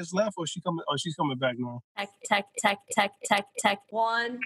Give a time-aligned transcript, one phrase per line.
[0.00, 1.80] She just left or she coming or she's coming back now?
[1.96, 3.78] Tech, tech, tech, tech, tech, tech.
[3.90, 4.40] One.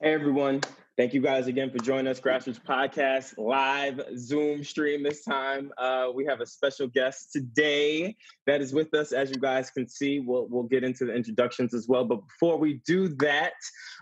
[0.00, 0.60] Hey everyone.
[1.02, 5.72] Thank you guys again for joining us, Grass Routes Podcast, live Zoom stream this time.
[5.76, 8.14] Uh, we have a special guest today
[8.46, 9.10] that is with us.
[9.10, 12.04] As you guys can see, we'll, we'll get into the introductions as well.
[12.04, 13.54] But before we do that,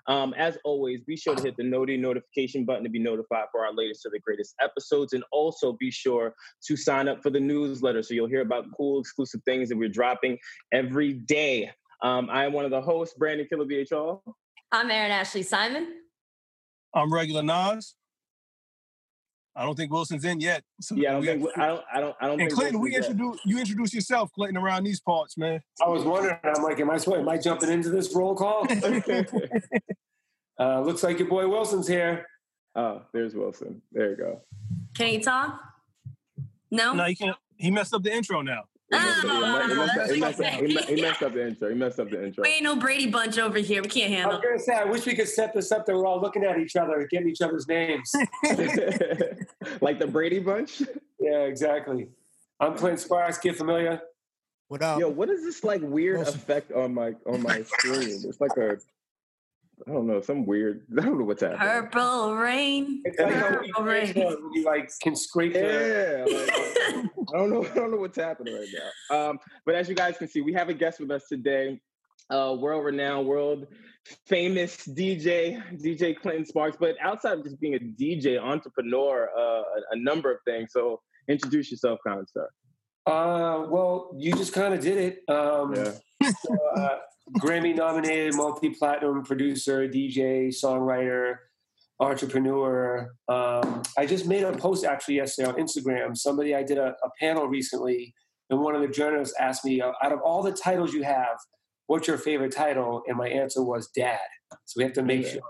[0.09, 3.64] um, as always, be sure to hit the Noti notification button to be notified for
[3.64, 5.15] our latest to the greatest episodes.
[5.15, 6.34] And also be sure
[6.66, 9.88] to sign up for the newsletter so you'll hear about cool exclusive things that we're
[9.88, 10.37] dropping
[10.71, 11.71] every day.
[12.02, 14.21] Um, I am one of the hosts, Brandon Killer VHR.
[14.71, 15.95] I'm Erin Ashley Simon.
[16.95, 17.95] I'm Regular Naz.
[19.57, 20.63] I don't think Wylson's in yet.
[20.80, 22.41] So yeah, I don't think I don't I don't I don't.
[22.41, 25.61] And Clinton, we introduce you introduce yourself, Clinton, around these parts, man.
[25.85, 26.38] I was wondering.
[26.45, 28.66] I'm like, am I am I jumping into this roll call?
[30.61, 32.27] uh, looks like your boy Wylson's here.
[32.77, 33.80] Oh, there's Wylson.
[33.93, 34.41] There you go.
[34.96, 35.61] Can you talk?
[36.71, 36.95] No.
[36.95, 37.37] No, he can't.
[37.57, 38.65] He messed up the intro now.
[38.91, 38.96] He
[40.21, 41.69] messed, up the intro.
[41.69, 42.43] He messed up the intro.
[42.43, 43.83] We ain't no Brady Bunch over here.
[43.83, 44.33] We can't handle.
[44.33, 46.45] I was gonna say, I wish we could set this up that we're all looking
[46.45, 48.13] at each other, getting each other's names,
[49.80, 50.83] like the Brady Bunch.
[51.21, 52.09] Yeah, exactly.
[52.59, 53.38] I'm Clint Sparks.
[53.38, 54.02] Get familiar.
[54.66, 54.99] What up?
[54.99, 56.35] Yo, what is this like weird Wylson.
[56.35, 58.23] effect on my on my screen?
[58.24, 58.79] It's like a
[59.86, 60.84] I don't know, some weird.
[60.98, 61.60] I don't know what's happening.
[61.60, 63.02] Purple rain.
[63.16, 64.12] Purple rain.
[64.14, 65.54] You like can scrape.
[65.54, 66.25] Yeah.
[66.26, 66.50] Like,
[67.34, 67.64] I don't know.
[67.64, 68.69] I don't know what's happening right
[69.10, 69.31] now.
[69.31, 71.81] Um, but as you guys can see, we have a guest with us today.
[72.31, 73.66] Uh, world renowned, world
[74.27, 76.76] famous DJ, DJ Clinton Sparks.
[76.78, 80.72] But outside of just being a DJ, entrepreneur, uh, a, a number of things.
[80.72, 82.49] So introduce yourself, kind of sir.
[83.06, 85.34] Uh, well, you just kind of did it.
[85.34, 86.31] Um, yeah.
[86.31, 86.99] so, uh,
[87.39, 91.37] Grammy nominated, multi platinum producer, DJ, songwriter,
[92.01, 93.15] entrepreneur.
[93.29, 96.17] Um, I just made a post actually yesterday on Instagram.
[96.17, 98.15] Somebody, I did a, a panel recently,
[98.49, 101.37] and one of the journalists asked me, uh, out of all the titles you have,
[101.87, 103.03] what's your favorite title?
[103.07, 104.19] And my answer was dad.
[104.65, 105.33] So we have to make yeah.
[105.33, 105.43] sure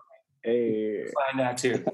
[0.43, 1.05] hey.
[1.05, 1.85] find that too.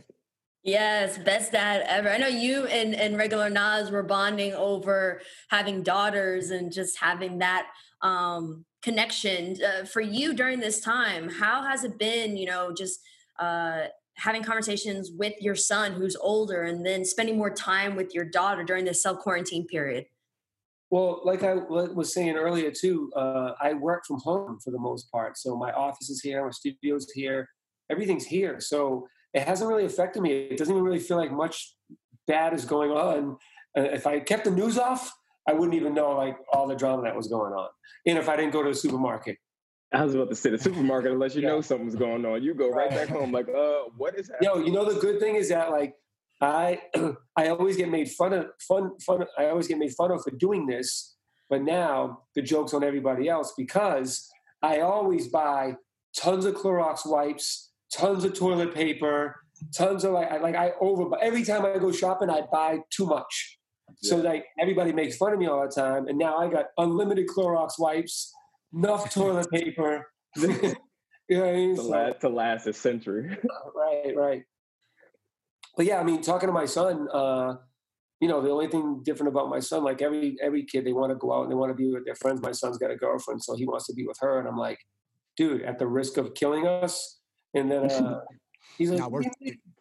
[0.63, 2.09] Yes, best dad ever.
[2.09, 7.39] I know you and, and Regular Naz were bonding over having daughters and just having
[7.39, 7.69] that
[8.03, 13.01] um, connection uh, for you during this time how has it been you know just
[13.41, 13.83] uh,
[14.15, 18.63] having conversations with your son who's older and then spending more time with your daughter
[18.63, 20.07] during this self quarantine period?
[20.91, 25.11] Well like i was saying earlier too uh, i work from home for the most
[25.11, 27.49] part so my office is here my studio's here
[27.91, 30.31] everything's here so it hasn't really affected me.
[30.33, 31.75] It doesn't even really feel like much
[32.27, 33.37] bad is going on.
[33.77, 35.13] Uh, if i kept the news off
[35.49, 37.69] I wouldn't even know like all the drama that was going on.
[38.07, 39.39] And if I didn't go to the supermarket.
[39.93, 41.49] I was about to say the supermarket, unless you yeah.
[41.49, 44.51] know something's going on, you go right back home like, uh, what is happening?
[44.53, 45.95] Yo, you know the good thing is that like
[46.41, 46.81] I
[47.37, 50.33] I always get made fun of fun fun I always get made fun of for
[50.33, 51.17] doing this,
[51.49, 54.29] but now the joke's on everybody else because
[54.63, 55.77] I always buy
[56.17, 59.37] tons of Clorox wipes, tons of toilet paper,
[59.75, 63.07] tons of like I, like I over every time I go shopping I buy too
[63.07, 63.56] much.
[64.03, 67.27] So like everybody makes fun of me all the time, and now I got unlimited
[67.29, 68.33] Clorox wipes,
[68.73, 70.07] enough toilet paper.
[70.37, 71.77] you know what I mean?
[71.77, 73.37] To, so, last, to last a century.
[73.75, 74.43] right, right.
[75.77, 77.55] But yeah, I mean, talking to my son, uh,
[78.21, 81.11] you know, the only thing different about my son, like every every kid, they want
[81.11, 82.41] to go out and they want to be with their friends.
[82.43, 84.79] My son's got a girlfriend, so he wants to be with her, and I'm like,
[85.37, 87.19] dude, at the risk of killing us.
[87.55, 88.21] And then uh,
[88.77, 89.11] he's like,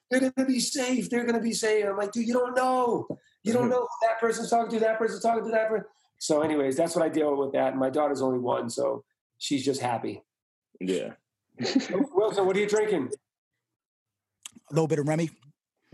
[0.10, 1.10] they're gonna be safe.
[1.10, 1.86] They're gonna be safe.
[1.86, 3.07] I'm like, dude, you don't know.
[3.45, 3.71] You don't mm-hmm.
[3.71, 5.86] know that person's talking to, that person's talking to that person.
[6.18, 7.71] So, anyways, that's what I deal with that.
[7.71, 9.03] And my daughter's only one, so
[9.38, 10.24] she's just happy.
[10.80, 11.12] Yeah.
[11.62, 13.12] Wylson, what are you drinking?
[14.71, 15.30] A little bit of Remy.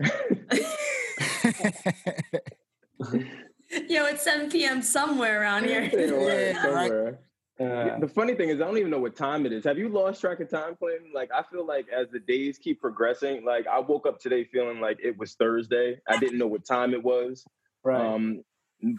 [3.88, 4.80] Yo, it's 7 p.m.
[4.80, 5.82] somewhere around here.
[5.82, 7.18] yeah, somewhere.
[7.60, 9.64] Uh, the funny thing is, I don't even know what time it is.
[9.64, 11.12] Have you lost track of time, Clinton?
[11.14, 14.80] Like, I feel like as the days keep progressing, like I woke up today feeling
[14.80, 16.00] like it was Thursday.
[16.08, 17.44] I didn't know what time it was.
[17.84, 18.00] Right.
[18.00, 18.42] Um,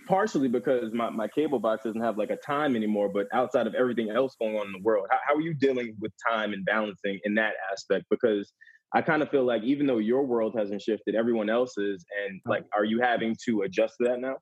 [0.08, 3.76] partially because my, my cable box doesn't have like a time anymore, but outside of
[3.76, 6.64] everything else going on in the world, how, how are you dealing with time and
[6.64, 8.06] balancing in that aspect?
[8.10, 8.54] Because
[8.94, 12.64] I kind of feel like even though your world hasn't shifted, everyone else's, and like,
[12.76, 14.38] are you having to adjust to that now?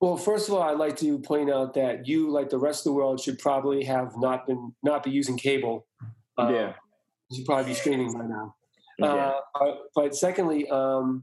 [0.00, 2.84] Well, first of all, I'd like to point out that you, like the rest of
[2.84, 5.86] the world, should probably have not been not be using cable.
[6.38, 6.72] yeah, Uh,
[7.28, 8.54] you should probably be streaming by now.
[8.98, 9.32] yeah.
[9.54, 11.22] Uh, but, secondly, um,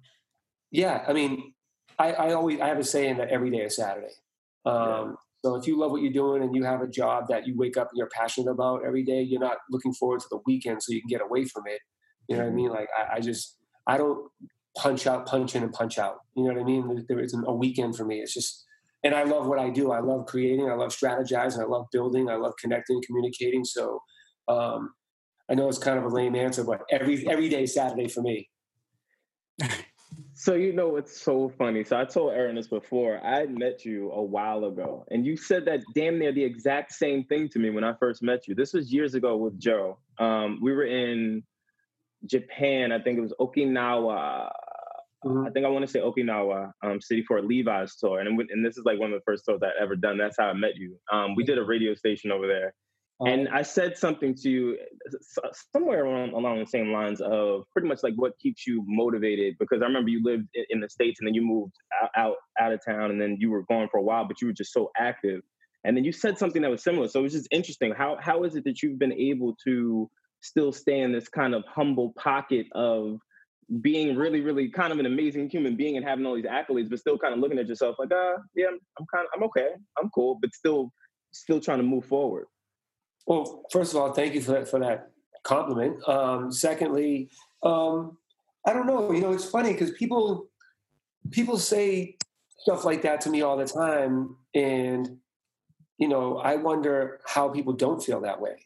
[0.72, 1.54] yeah, I mean,
[1.98, 4.14] I, I always I have a saying that every day is Saturday.
[4.66, 5.12] Um, Yeah.
[5.46, 7.78] So if you love what you're doing and you have a job that you wake
[7.78, 10.92] up and you're passionate about every day, you're not looking forward to the weekend so
[10.92, 11.80] you can get away from it.
[12.28, 12.70] You know what I mean?
[12.70, 14.30] Like I, I just I don't
[14.76, 16.18] punch out, punch in, and punch out.
[16.36, 16.88] You know what I mean?
[16.88, 18.20] There- There isn't a weekend for me.
[18.20, 18.66] It's just,
[19.04, 19.92] and I love what I do.
[19.92, 20.70] I love creating.
[20.70, 21.60] I love strategizing.
[21.60, 22.30] I love building.
[22.30, 23.64] I love connecting, and communicating.
[23.64, 24.02] So
[24.48, 24.94] um,
[25.50, 28.50] I know it's kind of a lame answer, but every every day Saturday for me.
[30.40, 31.84] So you know it's so funny?
[31.84, 33.20] So I told Erin this before.
[33.26, 37.24] I met you a while ago, and you said that damn near the exact same
[37.24, 38.54] thing to me when I first met you.
[38.54, 39.98] This was years ago with Joe.
[40.20, 41.44] Um, we were in
[42.26, 42.92] Japan.
[42.92, 44.52] I think it was Okinawa.
[45.28, 45.48] Mhm.
[45.48, 48.66] I think I want to say Okinawa um, City for a Levi's tour, and and
[48.66, 50.18] this is like one of the first tours I've ever done.
[50.18, 50.98] That's how I met you.
[51.12, 52.74] Um, we did a radio station over there,
[53.26, 54.78] and I said something to you
[55.76, 59.56] somewhere along, along the same lines of pretty much like what keeps you motivated.
[59.60, 62.36] Because I remember you lived in, in the states and then you moved out, out
[62.60, 64.74] out of town, and then you were gone for a while, but you were just
[64.74, 65.42] so active.
[65.84, 67.08] And then you said something that was similar.
[67.08, 67.94] So it was just interesting.
[67.98, 70.10] How how is it that you've been able to
[70.42, 73.20] still stay in this kind of humble pocket of
[73.82, 77.00] being really, really kind of an amazing human being and having all these accolades, but
[77.00, 79.70] still kind of looking at yourself like, ah, yeah, I'm, I'm kind of, I'm okay,
[80.00, 80.92] I'm cool, but still,
[81.32, 82.46] still trying to move forward.
[83.26, 85.12] Well, first of all, thank you for that for that
[85.44, 86.08] compliment.
[86.08, 87.30] Um, secondly,
[87.62, 88.18] um,
[88.66, 89.12] I don't know.
[89.12, 90.48] You know, it's funny because people
[91.30, 92.16] people say
[92.60, 95.18] stuff like that to me all the time, and
[95.98, 98.66] you know, I wonder how people don't feel that way.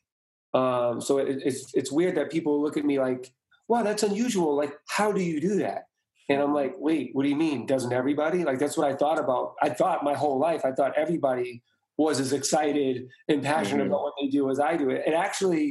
[0.54, 3.32] Um, so it, it's it's weird that people look at me like,
[3.72, 5.82] "Wow, that's unusual." Like, how do you do that?
[6.30, 7.66] And I'm like, "Wait, what do you mean?
[7.74, 9.56] Doesn't everybody?" Like, that's what I thought about.
[9.62, 10.64] I thought my whole life.
[10.70, 11.64] I thought everybody
[11.98, 12.96] was as excited
[13.28, 13.88] and passionate Mhm.
[13.92, 15.04] about what they do as I do it.
[15.06, 15.66] And actually,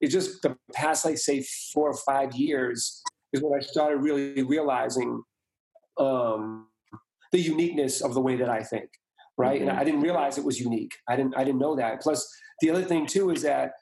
[0.00, 1.38] it's just the past, like say,
[1.72, 3.02] four or five years
[3.32, 5.22] is when I started really realizing
[5.98, 6.68] um,
[7.32, 8.88] the uniqueness of the way that I think.
[9.38, 9.78] Right, and Mhm.
[9.80, 10.94] I didn't realize it was unique.
[11.08, 11.34] I didn't.
[11.36, 12.02] I didn't know that.
[12.02, 12.20] Plus,
[12.60, 13.72] the other thing too is that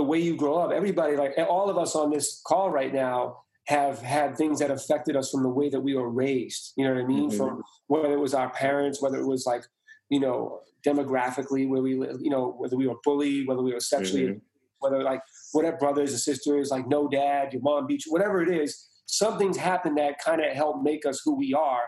[0.00, 3.36] the way you grow up, everybody, like all of us on this call right now,
[3.66, 6.72] have had things that affected us from the way that we were raised.
[6.76, 7.30] You know what I mean?
[7.30, 7.36] Mhm.
[7.36, 9.62] From whether it was our parents, whether it was like,
[10.08, 11.92] you know, demographically where we
[12.26, 14.40] you know, whether we were bullied, whether we were sexually, Mhm.
[14.78, 15.20] whether like
[15.52, 19.58] whatever brothers or sisters, like no dad, your mom beat you, whatever it is, something's
[19.58, 21.84] happened that kind of helped make us who we are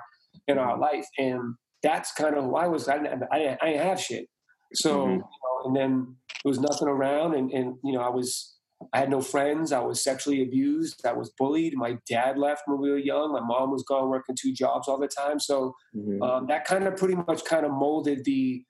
[0.49, 1.07] in our life.
[1.19, 2.87] And that's kind of who I was.
[2.89, 4.29] I didn't, I didn't, I didn't have shit.
[4.75, 5.13] So, Mhm.
[5.13, 8.57] you know, and then there was nothing around and, and, you know, I was,
[8.93, 9.71] I had no friends.
[9.71, 11.07] I was sexually abused.
[11.07, 11.75] I was bullied.
[11.77, 13.33] My dad left when we were young.
[13.33, 15.39] My mom was gone working two jobs all the time.
[15.39, 16.21] So Mhm.
[16.23, 18.65] um, that kind of pretty much kind of molded the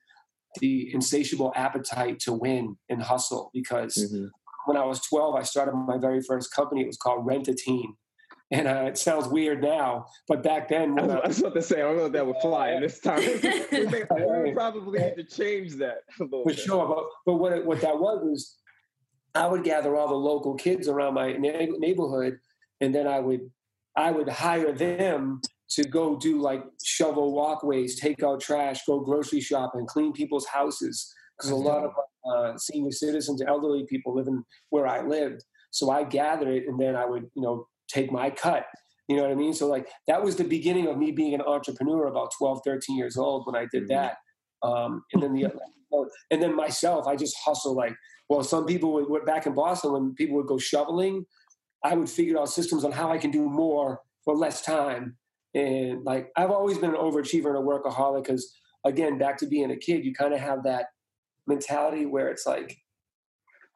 [0.61, 3.51] the insatiable appetite to win and hustle.
[3.55, 4.29] Because Mhm.
[4.67, 6.83] when I was 12, I started my very first company.
[6.83, 7.97] It was called Rent a Teen.
[8.53, 11.55] And uh, it sounds weird now, but back then, I was, I, I was about
[11.55, 13.19] to say, I don't know if that would fly in this time.
[13.73, 16.59] we, probably need to change that a little for bit.
[16.59, 16.87] sure.
[16.87, 18.59] But but what it, what that was was,
[19.35, 22.39] I would gather all the local kids around my neigh- neighborhood,
[22.83, 23.51] and then I would
[23.97, 25.41] I would hire them
[25.71, 31.11] to go do like shovel walkways, take out trash, go grocery shopping, clean people's houses
[31.39, 31.93] because a lot of
[32.31, 35.43] uh, senior citizens, elderly people living where I lived.
[35.71, 38.67] So I gathered it, and then I would you know take my cut.
[39.09, 39.53] You know what I mean?
[39.53, 43.17] So like that was the beginning of me being an entrepreneur about 12, 13 years
[43.17, 43.89] old when I did Mhm.
[43.89, 44.17] that.
[44.63, 45.47] Um, and then the
[46.31, 47.95] and then myself, I just hustle like
[48.29, 51.27] well, some people would, would back in Boston when people would go shoveling,
[51.85, 55.19] I would figure out systems on how I can do more for less time.
[55.55, 58.51] And like I've always been an overachiever and a workaholic because
[58.85, 60.87] again, back to being a kid, you kind of have that
[61.47, 62.79] mentality where it's like,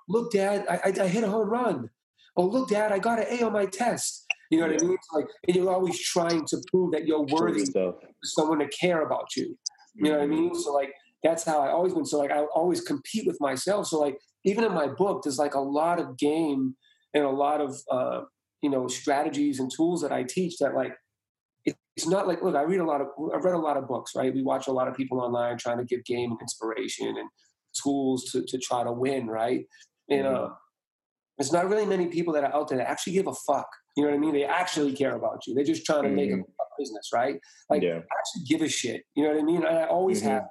[0.08, 1.90] look, dad, I, I, I hit a home run.
[2.36, 4.26] Oh, look, dad, I got an A on my test.
[4.50, 4.94] You know what I mean?
[4.94, 9.02] It's like, and you're always trying to prove that you're worthy for someone to care
[9.02, 9.58] about you.
[9.94, 10.54] You know what I mean?
[10.54, 12.04] So like that's how I always been.
[12.04, 13.86] So like I always compete with myself.
[13.86, 16.76] So like even in my book, there's like a lot of game
[17.14, 18.20] and a lot of uh,
[18.62, 20.94] you know strategies and tools that I teach that like
[21.64, 24.12] it's not like look I read a lot of I've read a lot of books
[24.14, 27.28] right we watch a lot of people online trying to give game and inspiration and
[27.82, 29.66] tools to to try to win right
[30.10, 30.50] and uh,
[31.38, 34.02] there's not really many people that are out there that actually give a fuck you
[34.04, 36.38] know what I mean they actually care about you they're just trying to make a
[36.78, 37.36] business right
[37.70, 38.00] like yeah.
[38.18, 39.02] Actually give a shit.
[39.14, 39.62] You know what I mean?
[39.64, 40.26] And I always Mhm.
[40.30, 40.44] have.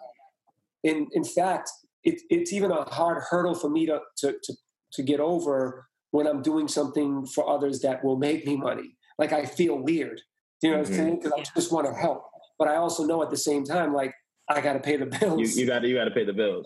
[0.83, 1.69] In in fact,
[2.03, 4.53] it, it's even a hard hurdle for me to, to to
[4.93, 8.95] to get over when I'm doing something for others that will make me money.
[9.19, 10.21] Like I feel weird.
[10.61, 10.95] You know what I'm Mhm.
[10.95, 11.15] saying?
[11.19, 12.23] Because I just want to help.
[12.59, 14.13] But I also know at the same time, like
[14.49, 15.39] I got to pay the bills.
[15.41, 16.65] You you got to you got to pay the bills.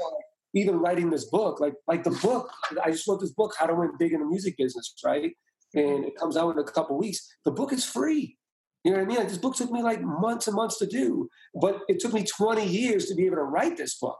[0.55, 2.51] Even writing this book, like like the book,
[2.83, 5.31] I just wrote this book, How to Win Big in the Music Business, right?
[5.75, 7.27] And it comes out in a couple weeks.
[7.45, 8.37] The book is free.
[8.83, 9.17] You know what I mean?
[9.17, 11.29] Like this book took me like months and months to do,
[11.61, 14.17] but it took me 20 years to be able to write this book.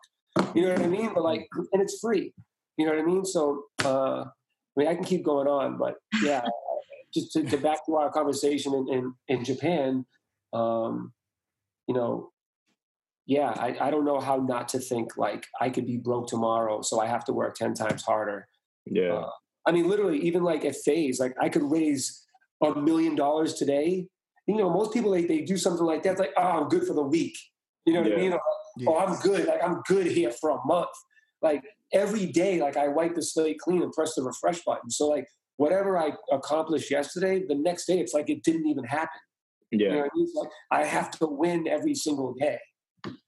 [0.54, 1.12] You know what I mean?
[1.14, 2.34] But like, and it's free.
[2.78, 3.26] You know what I mean?
[3.26, 4.26] So, uh, I
[4.76, 6.46] mean, I can keep going on, but yeah,
[7.14, 10.06] just to, to back to our conversation in, in, in Japan,
[10.54, 11.14] um,
[11.88, 12.32] you know,
[13.30, 16.82] yeah, I, I don't know how not to think like I could be broke tomorrow,
[16.82, 18.48] so I have to work 10 times harder.
[18.88, 19.14] Yeah.
[19.14, 19.30] Uh,
[19.68, 22.26] I mean, literally, even like at FaZe, like I could raise
[22.64, 24.08] a million dollars today.
[24.48, 26.96] You know, most people they, they do something like that, like, oh, I'm good for
[26.96, 27.38] the week.
[27.86, 28.18] You know what Yeah.
[28.18, 28.34] I mean?
[28.34, 28.42] Or,
[28.78, 28.90] Yeah.
[28.90, 29.46] Oh, I'm good.
[29.46, 30.90] Like I'm good here for a month.
[31.44, 31.62] Like
[31.94, 34.90] every day, like I wipe the slate clean and press the refresh button.
[34.90, 39.22] So like whatever I accomplished yesterday, the next day it's like it didn't even happen.
[39.70, 40.02] You know Yeah.
[40.02, 40.28] what I mean?
[40.36, 42.58] Like I have to win every single day.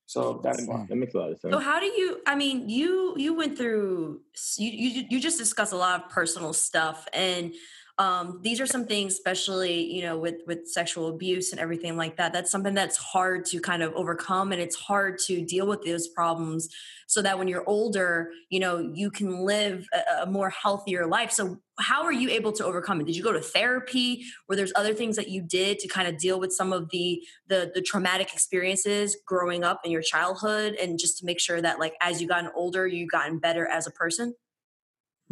[0.05, 0.85] So that's why.
[0.89, 1.53] That makes a lot of sense.
[1.53, 2.19] So how do you?
[2.27, 4.21] I mean, you you went through
[4.57, 7.53] you you you just discussed a lot of personal stuff, and
[8.01, 12.17] um, these are some things, especially you know with with sexual abuse and everything like
[12.17, 12.33] that.
[12.33, 16.07] That's something that's hard to kind of overcome, and it's hard to deal with those
[16.07, 16.67] problems,
[17.05, 21.31] so that when you're older, you know you can live a, a more healthier life.
[21.31, 23.05] So how are you able to overcome it?
[23.05, 24.23] Did you go to therapy?
[24.49, 27.21] or there's other things that you did to kind of deal with some of the
[27.47, 31.79] the the traumatic experiences growing up in your childhood and just to make sure that
[31.79, 34.33] like as you gotten older you gotten better as a person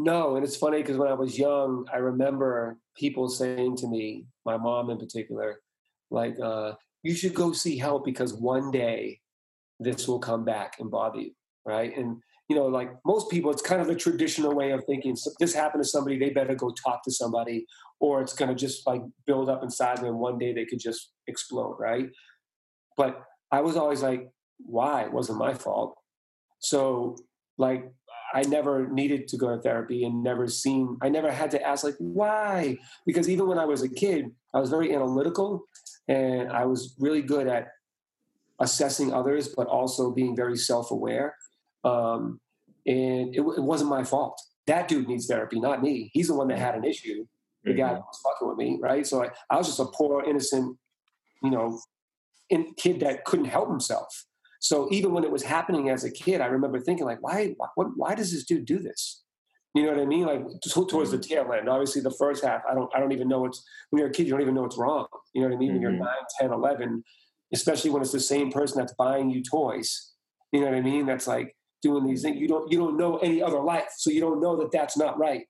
[0.01, 4.27] No, and it's funny because when I was young, I remember people saying to me,
[4.45, 5.59] my mom in particular,
[6.09, 9.19] like, uh, you should go see help because one day
[9.77, 11.31] this will come back and bother you,
[11.65, 11.95] right?
[11.97, 15.17] And you know, like most people, it's kind of a traditional way of thinking.
[15.17, 17.67] So this happened to somebody, they better go talk to somebody,
[17.99, 20.79] or it's going to just like build up inside them, and one day they could
[20.79, 22.09] just explode, right?
[22.97, 25.03] But I was always like, why?
[25.03, 25.95] It wasn't my fault.
[26.59, 27.17] So,
[27.57, 27.91] like,
[28.33, 31.83] I never needed to go to therapy and never seen, I never had to ask,
[31.83, 32.77] like, why?
[33.05, 35.65] Because even when I was a kid, I was very analytical
[36.07, 37.69] and I was really good at
[38.59, 41.35] assessing others, but also being very self aware.
[41.83, 42.39] Um,
[42.85, 44.41] and it, it wasn't my fault.
[44.67, 46.11] That dude needs therapy, not me.
[46.13, 47.25] He's the one that had an issue.
[47.63, 49.05] The guy that was fucking with me, right?
[49.05, 50.77] So I, I was just a poor, innocent,
[51.43, 51.79] you know,
[52.49, 54.25] in, kid that couldn't help himself.
[54.59, 57.67] So even when it was happening as a kid, I remember thinking like, why, why,
[57.95, 59.23] why does this dude do this?
[59.73, 60.25] You know what I mean?
[60.25, 61.69] Like towards the tail end.
[61.69, 64.25] Obviously, the first half, I don't, I don't even know what's when you're a kid,
[64.25, 65.07] you don't even know what's wrong.
[65.33, 65.73] You know what I mean?
[65.73, 65.99] When you're Mhm.
[65.99, 66.07] 9,
[66.39, 67.03] 10, 11,
[67.53, 70.13] especially when it's the same person that's buying you toys.
[70.51, 71.05] You know what I mean?
[71.05, 72.37] That's like doing these things.
[72.37, 75.17] You don't, you don't know any other life, so you don't know that that's not
[75.19, 75.45] right.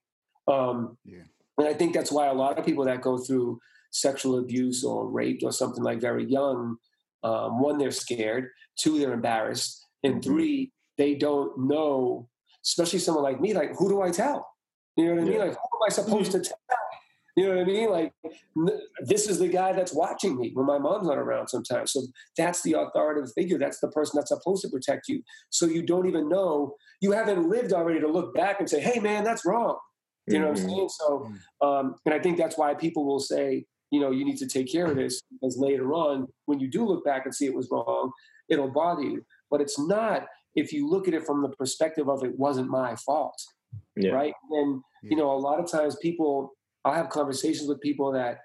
[0.46, 1.22] Um, Yeah.
[1.58, 3.58] and I think that's why a lot of people that go through
[3.90, 6.76] sexual abuse or raped or something like very young,
[7.22, 10.24] um, one, they're scared, two, they're embarrassed, and Mhm.
[10.24, 12.28] three, they don't know,
[12.64, 14.46] especially someone like me, like, who do I tell?
[14.96, 15.32] You know what I mean?
[15.34, 15.44] Yeah.
[15.44, 16.58] Like, who am I supposed to tell?
[17.36, 17.90] You know what I mean?
[17.90, 18.12] Like,
[19.06, 21.92] this is the guy that's watching me when my mom's not around sometimes.
[21.92, 22.02] So
[22.36, 23.56] that's the authoritative figure.
[23.56, 25.22] That's the person that's supposed to protect you.
[25.48, 28.98] So you don't even know, you haven't lived already to look back and say, hey,
[28.98, 29.78] man, that's wrong.
[30.26, 30.68] You know what I'm Mhm.
[30.68, 30.88] saying?
[30.90, 34.46] So, um, and I think that's why people will say, you know, you need to
[34.46, 37.54] take care of this because later on, when you do look back and see it
[37.54, 38.10] was wrong,
[38.48, 39.24] it'll bother you.
[39.50, 42.96] But it's not if you look at it from the perspective of it wasn't my
[42.96, 43.40] fault,
[43.96, 44.12] Yeah.
[44.12, 44.34] right?
[44.50, 46.52] And, you know, a lot of times people,
[46.84, 48.38] I'll have conversations with people that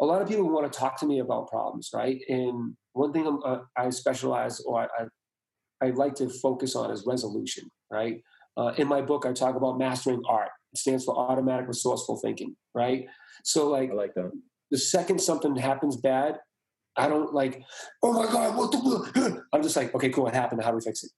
[0.00, 2.20] a lot of people want to talk to me about problems, right?
[2.28, 4.88] And one thing I'm, uh, I specialize or I,
[5.82, 8.20] I, I like to focus on is resolution, right?
[8.56, 10.50] Uh, in my book, I talk about mastering art.
[10.72, 13.06] It stands for automatic resourceful thinking, right?
[13.42, 14.30] So, like, I like that.
[14.74, 16.40] The second something happens bad,
[16.96, 17.62] I don't like,
[18.02, 19.40] oh my God, what the?
[19.52, 20.64] I'm just like, okay, cool, what happened?
[20.64, 21.12] How do we fix it?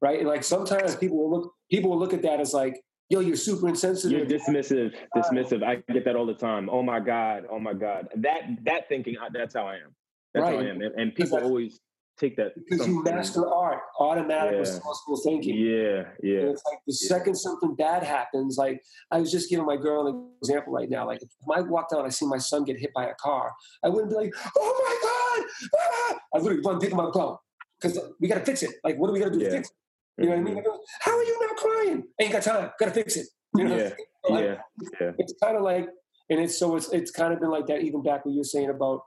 [0.00, 0.20] Right?
[0.20, 3.34] And like sometimes people will look, people will look at that as like, yo, you're
[3.34, 4.30] super insensitive.
[4.30, 5.64] You're dismissive, uh, dismissive.
[5.64, 6.70] I get that all the time.
[6.70, 8.06] Oh my god, oh my god.
[8.14, 9.92] That that thinking, that's how I am.
[10.32, 10.80] That's how I am.
[10.80, 11.80] And, and people always
[12.20, 12.52] take that.
[12.56, 14.58] because you master art, automatic Yeah.
[14.60, 15.56] resourceful thinking.
[15.56, 17.08] Yeah, And yeah, it's like the Yeah.
[17.08, 21.06] second something bad happens, like I was just giving my girl an example right now.
[21.06, 23.52] Like if I walk down, I see my son get hit by a car,
[23.84, 25.40] I wouldn't be like, "Oh my god!"
[25.78, 26.18] Ah!
[26.34, 27.40] I literally run, pick him up, go,
[27.80, 28.70] because we got to fix it.
[28.84, 29.50] Like, what are we gonna do to Yeah.
[29.58, 29.74] fix it?
[30.22, 30.56] You know what I mean?
[30.56, 30.64] Mhm.
[30.64, 32.04] He How are you not crying?
[32.20, 32.70] Ain't got time.
[32.78, 33.26] Got to fix it.
[33.58, 33.76] You know?
[33.76, 33.90] Yeah,
[34.28, 34.60] Like, yeah,
[35.00, 35.12] yeah.
[35.18, 35.88] It's kind of like,
[36.28, 38.44] and it's so it's it's kind of been like that even back when you were
[38.56, 39.00] saying about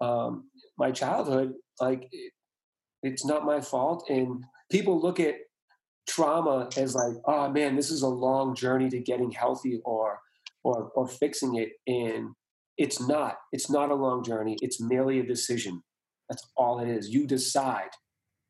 [0.00, 1.54] um, my childhood.
[1.80, 2.08] Like,
[3.02, 5.36] it's not my fault, and people look at
[6.08, 10.18] trauma as like, oh man, this is a long journey to getting healthy, or
[10.64, 11.70] or or fixing it.
[11.86, 12.30] And
[12.76, 13.36] it's not.
[13.52, 14.56] It's not a long journey.
[14.62, 15.82] It's merely a decision.
[16.28, 17.08] That's all it is.
[17.08, 17.90] You decide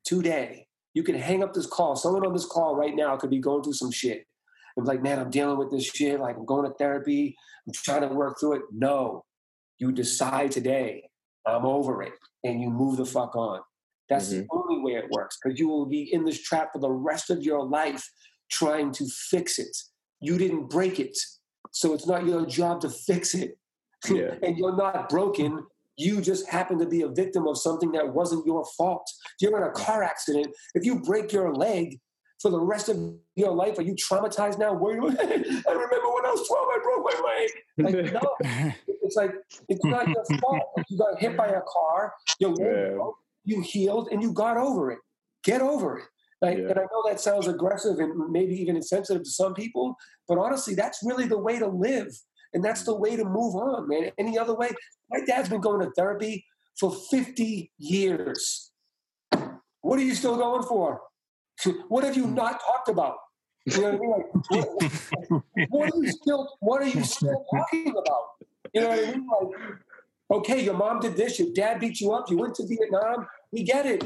[0.05, 0.67] today.
[0.95, 1.97] You can hang up this call.
[1.97, 4.25] Someone on this call right now could be going through some shit.
[4.77, 6.21] And like man i'm dealing with this shit.
[6.21, 7.37] Like i'm going to therapy.
[7.67, 8.63] I'm trying to work through it.
[8.73, 9.25] No.
[9.79, 11.09] You decide today.
[11.47, 12.13] I'm over it.
[12.45, 13.61] And you move the fuck on
[14.09, 16.91] that's the only way it works because you will be in this trap for the
[16.91, 18.05] rest of your life
[18.51, 19.77] trying to fix it
[20.21, 21.17] you didn't break it
[21.71, 23.59] so it's not your job to fix it
[24.09, 24.35] Yeah.
[24.43, 25.65] and you're not broken.
[25.97, 29.11] You just happen to be a victim of something that wasn't your fault.
[29.41, 30.47] You're in a car accident.
[30.75, 31.99] If you break your leg
[32.41, 32.97] for the rest of
[33.35, 34.73] your life, are you traumatized now?
[34.81, 37.51] You, I remember when I was 12, I broke my leg.
[37.79, 38.37] Like, no,
[39.03, 39.33] it's like,
[39.69, 40.63] it's not your fault.
[40.89, 43.11] You got hit by a car, your leg Yeah.
[43.49, 44.99] You healed, and you got over it.
[45.45, 46.05] Get over it.
[46.41, 46.69] Like, Yeah.
[46.69, 49.97] And I know that sounds aggressive and maybe even insensitive to some people,
[50.29, 52.09] but honestly, that's really the way to live.
[52.55, 53.01] And that's the mm.
[53.01, 54.11] way to move on, man.
[54.19, 54.71] Any other way?
[55.11, 56.45] My dad's been going to therapy
[56.79, 58.71] for 50 years.
[59.81, 61.01] What are you still going for?
[61.89, 63.17] What have you not talked about?
[63.67, 64.11] You know what I mean?
[64.11, 68.25] Like, what, what are you still what are you still talking about?
[68.73, 69.27] You know what I mean?
[69.27, 73.27] Like, okay, your mom did this, your dad beat you up, you went to Vietnam,
[73.53, 74.03] we get it.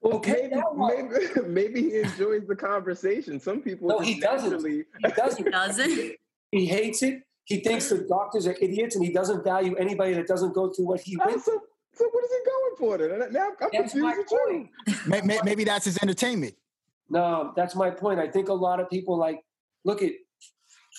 [0.00, 3.40] Well, Okay, maybe, maybe, maybe he enjoys the conversation.
[3.40, 4.50] Some people No, he doesn't.
[4.50, 5.50] naturally- He doesn't.
[5.50, 6.12] Doesn't?
[6.50, 7.22] He hates it.
[7.44, 10.86] He thinks the doctors are idiots and he doesn't value anybody that doesn't go through
[10.86, 11.60] what he Oh, went so,
[11.94, 13.32] so what is he going for then?
[13.32, 14.38] Now I'm That's confused my with you.
[14.46, 15.08] point.
[15.08, 16.54] May- may- Maybe that's his entertainment.
[17.10, 18.18] No, that's my point.
[18.20, 19.40] I think a lot of people like
[19.84, 20.12] look at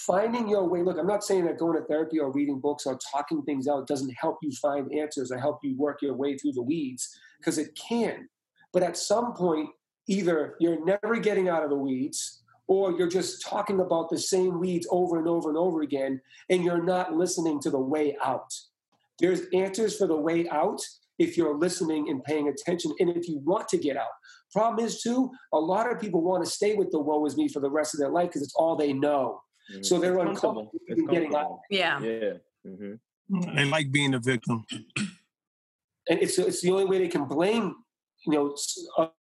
[0.06, 0.84] finding your way.
[0.84, 3.88] Look, I'm not saying that going to therapy or reading books or talking things out
[3.88, 7.58] doesn't help you find answers or help you work your way through the weeds because
[7.58, 8.28] it can.
[8.74, 9.70] But at some point,
[10.08, 14.60] either you're never getting out of the weeds or you're just talking about the same
[14.60, 18.52] weeds over and over and over again and you're not listening to the way out.
[19.20, 20.82] There's answers for the way out
[21.20, 24.08] if you're listening and paying attention and if you want to get out.
[24.52, 27.48] Problem is, too, a lot of people want to stay with the woe is me
[27.48, 29.42] for the rest of their life because it's all they know.
[29.82, 30.80] So they're It's uncomfortable comfortable.
[30.92, 31.60] even It's getting out.
[31.60, 31.62] comfortable.
[31.70, 32.00] Yeah.
[32.02, 32.34] Yeah.
[32.66, 34.66] hmm They like being a victim.
[36.10, 37.76] And it's, it's the only way they can blame,
[38.26, 38.56] you know,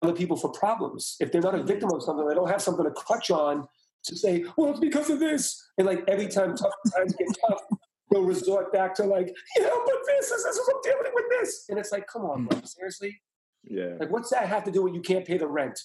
[0.03, 1.17] other people for problems.
[1.21, 3.67] If they're not a victim of something, they don't have something to clutch on
[4.05, 5.69] to say, well, it's because of this.
[5.79, 7.61] And like every time tough times get tough,
[8.11, 11.25] they'll resort back to like, yeah, but this is this is what I'm dealing with
[11.41, 11.65] this.
[11.69, 12.47] And it's like, come on, hmm.
[12.47, 13.21] bro, seriously?
[13.65, 13.97] Yeah.
[13.99, 15.79] Like, what's that have to do with you can't pay the rent?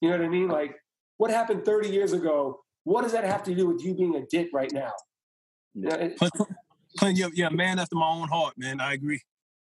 [0.00, 0.48] You know what I mean?
[0.48, 0.76] Like,
[1.16, 2.60] what happened 30 years ago?
[2.84, 4.92] What does that have to do with you being a dick right now?
[5.74, 6.34] You know, and- Clint,
[6.98, 8.80] Clint, you're, you're a man after my own heart, man.
[8.80, 9.22] I agree.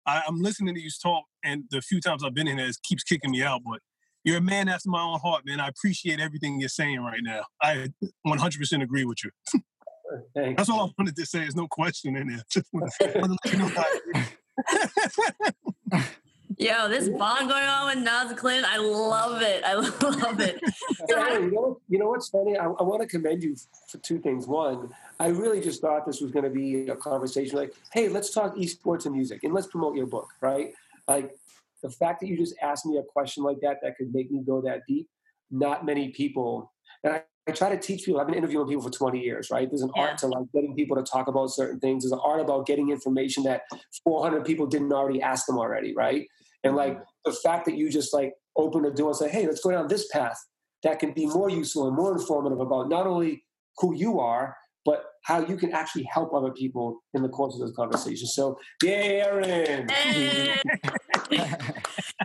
[0.09, 2.77] I, I'm listening to you talk, and the few times I've been in there, it
[2.83, 3.61] keeps kicking me out.
[3.63, 3.79] But
[4.23, 5.59] you're a man after my own heart, man.
[5.59, 7.43] I appreciate everything you're saying right now.
[7.61, 7.89] I
[8.27, 9.31] 100% agree with you.
[10.35, 10.57] Thanks.
[10.57, 11.39] That's all I wanted to say.
[11.39, 12.41] There's no question in there.
[12.51, 13.69] Just wanted to let you know.
[16.59, 19.63] Yo, this bond going on with Naz and Clinton, I love it.
[19.63, 20.59] I love it.
[21.07, 22.57] Hey, you, know, you know what's funny?
[22.57, 23.55] I, I want to commend you
[23.87, 24.45] for two things.
[24.45, 24.89] One,
[25.21, 28.57] I really just thought this was going to be a conversation like, hey, let's talk
[28.57, 30.73] esports and music and let's promote your book, right?
[31.07, 31.33] Like
[31.81, 34.41] the fact that you just asked me a question like that that could make me
[34.45, 35.07] go that deep,
[35.49, 36.73] not many people.
[37.05, 39.69] And I, I try to teach people, I've been interviewing people for 20 years, right?
[39.69, 40.01] There's an Yeah.
[40.07, 42.03] art to like getting people to talk about certain things.
[42.03, 43.61] There's an art about getting information that
[44.03, 46.27] 400 people didn't already ask them already, right?
[46.63, 49.61] And like the fact that you just like open the door and say, hey, let's
[49.61, 50.37] go down this path
[50.83, 53.43] that can be more useful and more informative about not only
[53.77, 57.61] who you are, but how you can actually help other people in the course of
[57.61, 58.27] this conversation.
[58.27, 59.89] So, yay, Erin!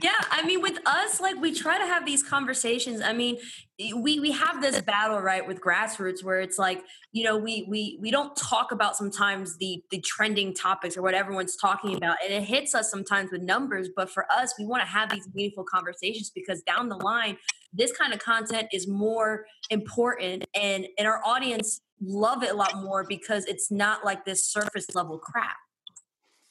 [0.03, 3.01] Yeah, I mean, with us, like we try to have these conversations.
[3.01, 3.39] I mean,
[3.79, 7.65] we we have this battle right with Grass Routes where it's like you know we
[7.69, 12.17] we we don't talk about sometimes the the trending topics or what everyone's talking about,
[12.25, 13.89] and it hits us sometimes with numbers.
[13.95, 17.37] But for us, we want to have these meaningful conversations because down the line,
[17.73, 22.83] this kind of content is more important, and and our audience love it a lot
[22.83, 25.57] more because it's not like this surface level crap.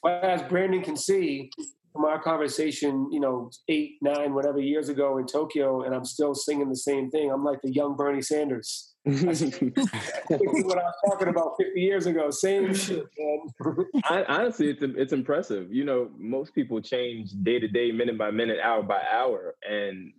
[0.02, 1.50] Well, as Brandon can see
[1.94, 6.34] from our conversation, you know, eight, nine, whatever years ago in Tokyo, and I'm still
[6.34, 7.30] singing the same thing.
[7.30, 8.94] I'm like the young Bernie Sanders.
[9.04, 12.30] This is what I was talking about 50 years ago.
[12.30, 13.86] Same shit, man.
[14.04, 15.72] I, honestly, it's it's impressive.
[15.72, 20.12] You know, most people change day to day, minute by minute, hour by hour, and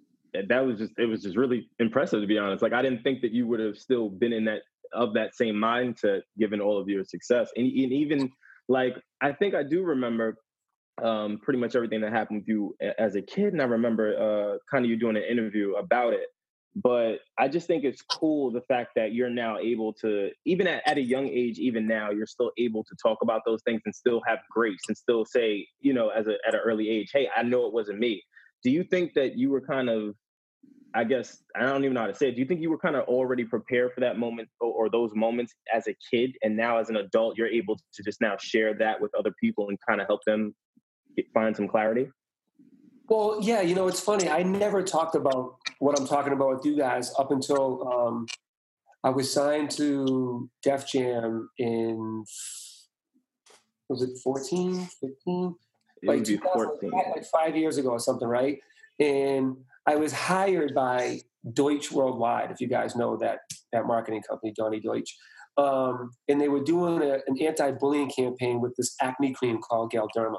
[0.47, 2.61] that was just it was just really impressive to be honest.
[2.61, 4.61] Like I didn't think that you would have still been in that
[4.93, 8.31] of that same mindset given all of your success, and, and even
[8.69, 10.38] like I think I do remember
[11.03, 14.58] um, pretty much everything that happened with you as a kid, and I remember uh,
[14.71, 16.27] kind of you doing an interview about it.
[16.75, 20.84] but I just think it's cool the fact that you're now able to, even at,
[20.86, 23.95] at a young age, even now, you're still able to talk about those things and
[23.95, 27.29] still have grace and still say, you know, as a, at an early age, hey,
[27.36, 28.21] I know it wasn't me.
[28.62, 30.15] Do you think that you were kind of,
[30.93, 32.36] I guess, I don't even know how to say it.
[32.36, 35.12] Do you think you were kind of already prepared for that moment or, or those
[35.13, 36.31] moments as a kid?
[36.43, 39.69] And now as an adult, you're able to just now share that with other people
[39.69, 40.53] and kind of help them
[41.34, 42.12] find some clarity?
[43.08, 44.30] Well, yeah, you know, it's funny.
[44.30, 48.25] I never talked about what I'm talking about with you guys up until um,
[49.04, 52.23] I was signed to Def Jam in
[53.88, 55.56] was it 14, 15?
[56.04, 56.91] Like 14.
[56.91, 58.58] like five years ago or something, right?
[58.99, 61.21] And I was hired by
[61.54, 63.39] Deutsch Worldwide, if you guys know that
[63.71, 65.15] that marketing company, Johnny Deutsch.
[65.58, 70.38] Um, and they were doing a, an anti-bullying campaign with this acne cream called Galderma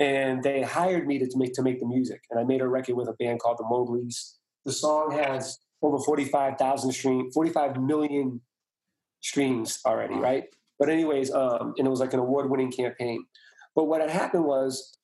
[0.00, 2.22] and they hired me to make to make the music.
[2.30, 4.36] And I made a record with a band called the Mowgli's.
[4.64, 8.40] The song has over forty five thousand streams, forty five million
[9.20, 10.44] streams already, right?
[10.78, 13.24] But anyways, um, and it was like an award winning campaign.
[13.74, 14.96] But what had happened was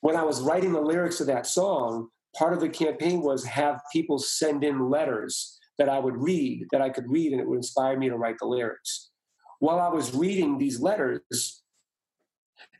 [0.00, 3.80] when I was writing the lyrics of that song, part of the campaign was have
[3.92, 7.56] people send in letters that I would read, that I could read, and it would
[7.56, 9.10] inspire me to write the lyrics.
[9.60, 11.61] While I was reading these letters,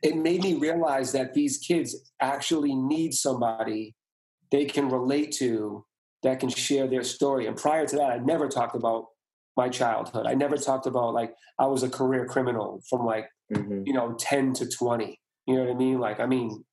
[0.03, 3.95] it made me realize that these kids actually need somebody
[4.51, 5.83] they can relate to
[6.21, 7.47] that can share their story.
[7.47, 9.05] And prior to that, I never talked about
[9.57, 10.25] my childhood.
[10.27, 13.81] I never talked about like I was a career criminal from like mm-hmm.
[13.85, 15.19] you know 10 to 20.
[15.47, 15.99] You know what I mean?
[15.99, 16.63] Like I mean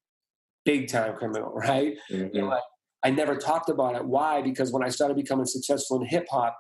[0.64, 1.94] big time criminal, right?
[2.10, 2.36] Mm-hmm.
[2.36, 2.62] You know, like
[3.02, 4.04] I never talked about it.
[4.04, 4.42] Why?
[4.42, 6.56] Because when I started becoming successful in hip hop,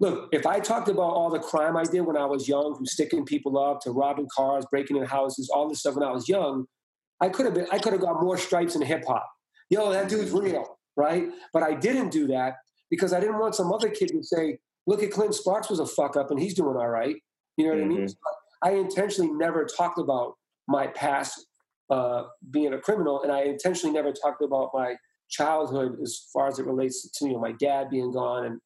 [0.00, 2.86] Look, if I talked about all the crime I did when I was young, from
[2.86, 6.26] sticking people up to robbing cars, breaking in houses, all this stuff when I was
[6.28, 6.64] young,
[7.20, 9.28] I could have been I could have got more stripes in hip hop.
[9.68, 11.28] Yo, that dude's real, right?
[11.52, 12.54] But I didn't do that
[12.90, 15.86] because I didn't want some other kid to say, look at Clint Sparks was a
[15.86, 17.16] fuck up and he's doing all right.
[17.58, 17.92] You know what mm-hmm.
[17.92, 18.08] I mean?
[18.08, 18.16] So
[18.62, 20.34] I intentionally never talked about
[20.66, 21.46] my past
[21.90, 24.94] uh, being a criminal, and I intentionally never talked about my
[25.28, 28.60] childhood as far as it relates to you know my dad being gone and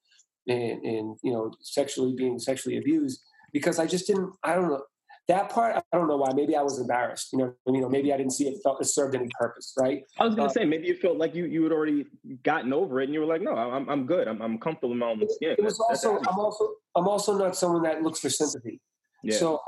[0.49, 4.83] and, and you know sexually being sexually abused because I just didn't I don't know
[5.29, 8.13] that part I don't know why maybe I was embarrassed you know you know maybe
[8.13, 10.03] I didn't see it felt it served any purpose right?
[10.19, 12.07] I was gonna uh, say maybe you felt like you you had already
[12.43, 14.29] gotten over it and you were like no I'm I'm good.
[14.29, 15.53] I'm I'm comfortable in my own skin.
[15.59, 18.81] it was also I'm also I'm also not someone that looks for sympathy.
[19.23, 19.37] Yeah.
[19.39, 19.61] so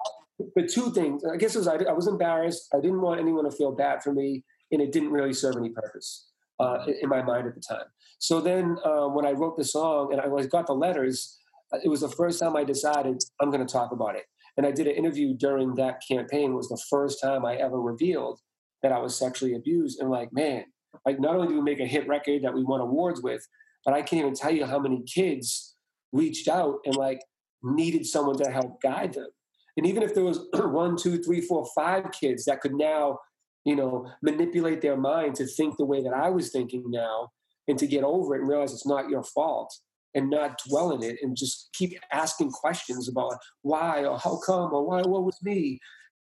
[0.54, 3.44] the two things I guess it was I, I was embarrassed I didn't want anyone
[3.44, 7.22] to feel bad for me and it didn't really serve any purpose uh, in my
[7.22, 7.86] mind at the time
[8.18, 11.38] so then uh, when I wrote the song and I got the letters,
[11.72, 14.24] uh, it was the first time I decided I'm going to talk about it.
[14.57, 16.52] And I did an interview during that campaign.
[16.52, 18.40] It was the first time I ever revealed
[18.83, 20.00] that I was sexually abused.
[20.00, 20.64] And like, man,
[21.05, 23.46] like not only do we make a hit record that we won awards with,
[23.85, 25.76] but I can't even tell you how many kids
[26.12, 27.20] reached out and like
[27.62, 29.29] needed someone to help guide them.
[29.76, 33.18] And even if there was one, two, three, four, five kids that could now,
[33.64, 37.31] you know, manipulate their mind to think the way that I was thinking now,
[37.68, 39.74] and to get over it and realize it's not your fault
[40.14, 44.72] and not dwell in it and just keep asking questions about why or how come
[44.72, 45.79] or why what was me?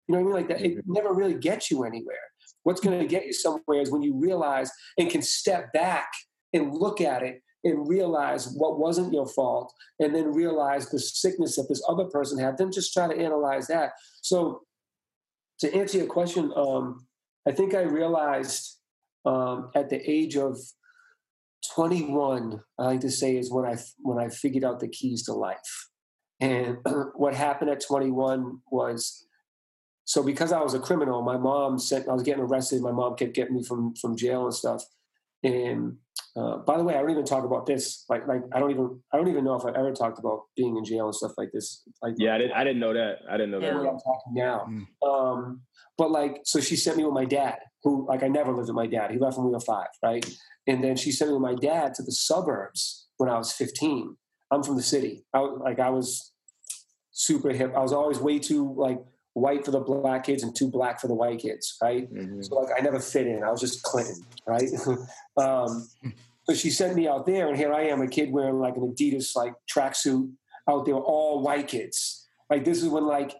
[0.08, 0.32] You know what i mean?
[0.34, 0.92] Like that it mm-hmm.
[0.92, 2.16] never really gets you anywhere.
[2.62, 6.08] What's going to get you somewhere is when you realize and can step back
[6.52, 11.56] and look at it and realize what wasn't your fault and then realize the sickness
[11.56, 13.92] that this other person had then just try to analyze that.
[14.20, 14.62] So
[15.60, 17.06] to answer your question um,
[17.46, 18.78] i think i realized
[19.24, 20.58] um, at the age of
[21.74, 25.32] 21 i like to say is when i when i figured out the keys to
[25.32, 25.88] life.
[26.38, 26.78] And
[27.14, 29.26] what happened at 21 was
[30.04, 33.16] so because i was a criminal my mom sent i was getting arrested my mom
[33.16, 34.84] kept getting me from from jail and stuff.
[35.42, 35.96] And
[36.36, 39.00] uh, by the way i don't even talk about this like like i don't even
[39.12, 41.50] i don't even know if i ever talked about being in jail and stuff like
[41.52, 43.18] this like yeah i didn't i didn't know that.
[43.28, 43.74] I didn't know yeah.
[43.74, 44.66] that i'm talking now.
[44.68, 44.86] Mm.
[45.08, 45.60] um
[45.98, 48.76] but like so she sent me with my dad who like i never lived with
[48.76, 50.26] my dad he left when we were five right
[50.66, 54.16] and then she sent me with my dad to the suburbs when I was 15.
[54.50, 55.24] I'm from the city.
[55.32, 56.32] I like I was
[57.12, 57.72] super hip.
[57.76, 58.98] I was always way too like
[59.34, 62.12] white for the black kids and too black for the white kids, right?
[62.12, 62.42] Mm-hmm.
[62.42, 63.42] So like I never fit in.
[63.42, 64.68] I was just Clinton, right?
[65.36, 65.88] um,
[66.44, 68.82] so she sent me out there, and here I am, a kid wearing like an
[68.82, 70.30] Adidas like tracksuit
[70.68, 72.26] out there, all white kids.
[72.48, 73.34] Like this is when like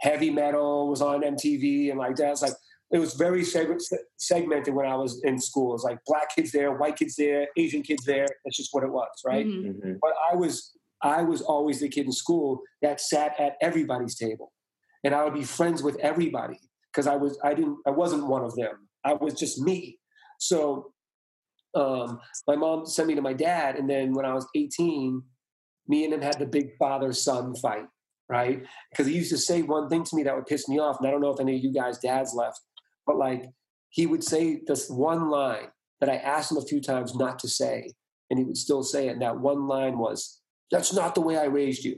[0.00, 2.52] heavy metal was on MTV, and like that's like
[2.92, 5.70] it was very segmented when I was in school.
[5.70, 8.26] It was like black kids there, white kids there, Asian kids there.
[8.44, 9.46] That's just what it was, right?
[9.46, 9.68] Mm-hmm.
[9.68, 9.92] mm-hmm.
[10.00, 10.72] But I was
[11.02, 14.52] I was always the kid in school that sat at everybody's table,
[15.04, 16.58] and I would be friends with everybody
[16.92, 18.88] because I was I didn't I wasn't one of them.
[19.04, 19.98] I was just me.
[20.38, 20.92] So
[21.74, 25.22] um, my mom sent me to my dad, and then when I was 18,
[25.86, 27.86] me and him had the big father son fight,
[28.28, 28.64] right?
[28.90, 31.06] Because he used to say one thing to me that would piss me off, and
[31.06, 32.60] I don't know if any of you guys' dads left,
[33.10, 33.50] but like
[33.88, 35.66] he would say this one line
[36.00, 37.92] that I asked him a few times not to say,
[38.30, 39.14] and he would still say it.
[39.14, 41.96] And that one line was, "That's not the way I raised you."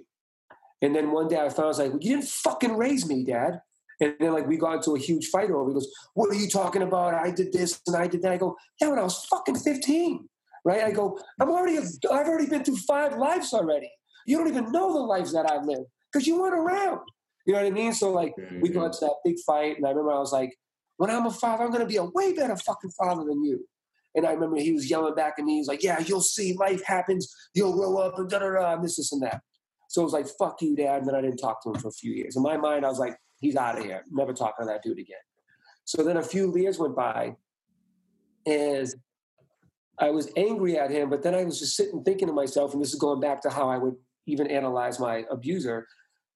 [0.80, 3.24] And then one day I found I was like, well, "You didn't fucking raise me,
[3.24, 3.60] Dad."
[4.00, 5.68] And then like we got into a huge fight over.
[5.68, 7.12] He goes, "What are you talking about?
[7.12, 10.30] I did this and I did that." I go, "Yeah, when I was fucking 15."
[10.64, 10.84] Right?
[10.84, 13.92] I go, "I'm already I've already been through five lives already.
[14.24, 17.00] You don't even know the lives that I've lived because you weren't around."
[17.44, 17.92] You know what I mean?
[17.92, 18.86] So like we got mm-hmm.
[18.86, 20.56] into that big fight, and I remember I was like,
[20.96, 23.66] "When I'm a father, I'm going to be a way better fucking father than you."
[24.14, 25.56] And I remember he was yelling back at me.
[25.56, 26.54] He's like, "Yeah, you'll see.
[26.54, 27.34] Life happens.
[27.54, 29.42] You'll grow up and da da da and this, this, and that."
[29.88, 31.88] So it was like, "Fuck you, dad." And then I didn't talk to him for
[31.88, 32.36] a few years.
[32.36, 34.04] In my mind, I was like, "He's out of here.
[34.10, 35.16] Never talking to that dude again."
[35.84, 37.36] So then a few years went by,
[38.46, 38.88] and
[39.98, 41.10] I was angry at him.
[41.10, 43.50] But then I was just sitting thinking to myself, and this is going back to
[43.50, 45.86] how I would even analyze my abuser.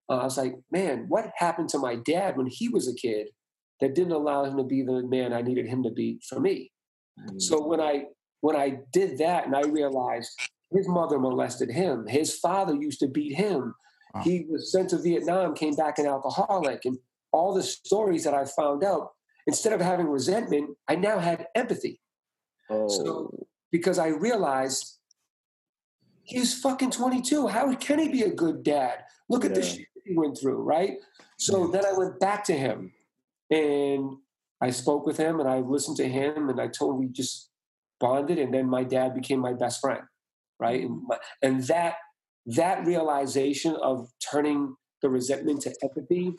[0.09, 3.29] Uh, I was like, "Man, what happened to my dad when he was a kid
[3.81, 6.73] that didn't allow him to be the man I needed him to be for me?"
[7.39, 7.69] So mm.
[7.69, 8.05] when I
[8.41, 10.31] when I did that and I realized
[10.73, 13.75] his mother molested him, his father used to beat him,
[14.15, 14.23] Wow.
[14.23, 16.99] he was sent to Vietnam, came back an alcoholic, and
[17.33, 19.13] all the stories that I found out.
[19.47, 22.01] Instead of having resentment, I now had empathy
[22.69, 24.99] Oh, So- because I realized
[26.23, 27.47] he's fucking 22.
[27.47, 29.05] How can he be a good dad?
[29.29, 30.99] Look at the shit he went through, right?
[31.39, 32.93] So then I went back to him
[33.51, 34.17] and
[34.61, 37.51] I spoke with him and I listened to him and I totally just
[38.01, 40.03] bonded and then my dad became my best friend,
[40.59, 40.83] right?
[40.83, 41.97] And, my, and that
[42.47, 46.33] that realization of turning the resentment to empathy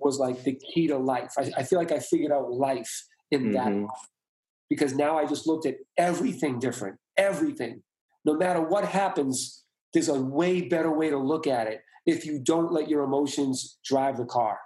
[0.00, 1.32] was like the key to life.
[1.38, 3.86] I, I feel like I figured out life in that Mhm.
[4.68, 7.82] because now I just looked at everything different, everything.
[8.24, 12.38] No matter what happens, there's a way better way to look at it if you
[12.40, 14.58] don't let your emotions drive the car.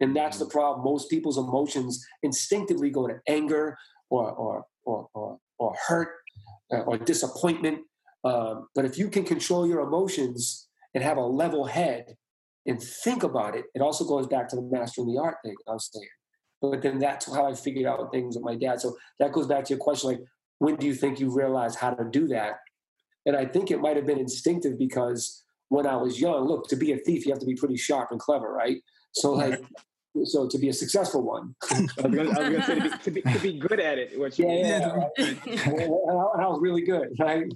[0.00, 0.84] And that's the problem.
[0.84, 3.76] Most people's emotions instinctively go to anger
[4.08, 6.08] or or or or, or hurt
[6.72, 7.80] uh, or disappointment.
[8.24, 12.16] Um, but if you can control your emotions and have a level head
[12.66, 15.72] and think about it, it also goes back to the mastering the art thing I
[15.72, 16.08] was saying.
[16.60, 18.80] But then that's how I figured out things with my dad.
[18.80, 20.20] So that goes back to your question, like,
[20.58, 22.56] when do you think you realized how to do that?
[23.24, 26.76] And I think it might have been instinctive because when I was young, look, to
[26.76, 28.82] be a thief, you have to be pretty sharp and clever, right?
[29.12, 29.62] So like,
[30.24, 33.22] so to be a successful one, I was was gonna say to be, to be
[33.22, 34.18] to be good at it.
[34.18, 35.34] What you Yeah, yeah.
[35.36, 37.46] and I, was really good, right?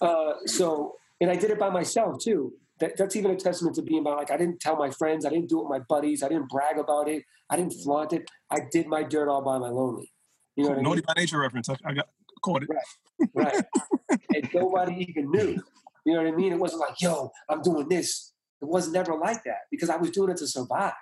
[0.00, 2.52] Uh, so, and I did it by myself too.
[2.80, 5.30] That, that's even a testament to being by like I didn't tell my friends, I
[5.30, 8.28] didn't do it with my buddies, I didn't brag about it, I didn't flaunt it.
[8.50, 10.12] I did my dirt all by my lonely.
[10.56, 10.84] You know what I mean?
[10.84, 11.68] Naughty by nature reference.
[11.68, 12.08] I, I got
[12.42, 12.68] caught it.
[13.34, 13.64] Right, right?
[14.34, 15.62] and nobody even knew.
[16.04, 16.52] You know what I mean?
[16.52, 18.32] It wasn't like, yo, I'm doing this.
[18.60, 20.92] It was never like that because I was doing it to survive.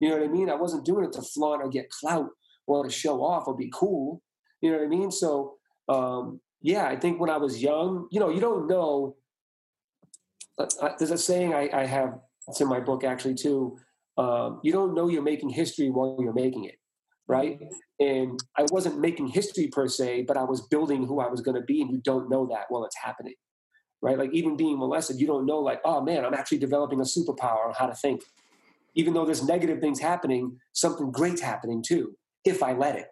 [0.00, 0.50] You know what I mean?
[0.50, 2.30] I wasn't doing it to flaunt or get clout
[2.66, 4.22] or to show off or be cool.
[4.60, 5.10] You know what I mean?
[5.10, 5.54] So,
[5.88, 9.16] um, yeah, I think when I was young, you know, you don't know.
[10.58, 13.78] Uh, uh, there's a saying I, I have, it's in my book actually too.
[14.18, 16.78] Um, you don't know you're making history while you're making it,
[17.28, 17.58] right?
[18.00, 21.54] and I wasn't making history per se, but I was building who I was going
[21.54, 23.34] to be, and you don't know that while it's happening,
[24.00, 24.18] right?
[24.18, 27.66] Like even being molested, you don't know, like, oh man, I'm actually developing a superpower
[27.66, 28.22] on how to think.
[28.94, 33.08] Even though there's negative things happening, something great's happening too, if I let it.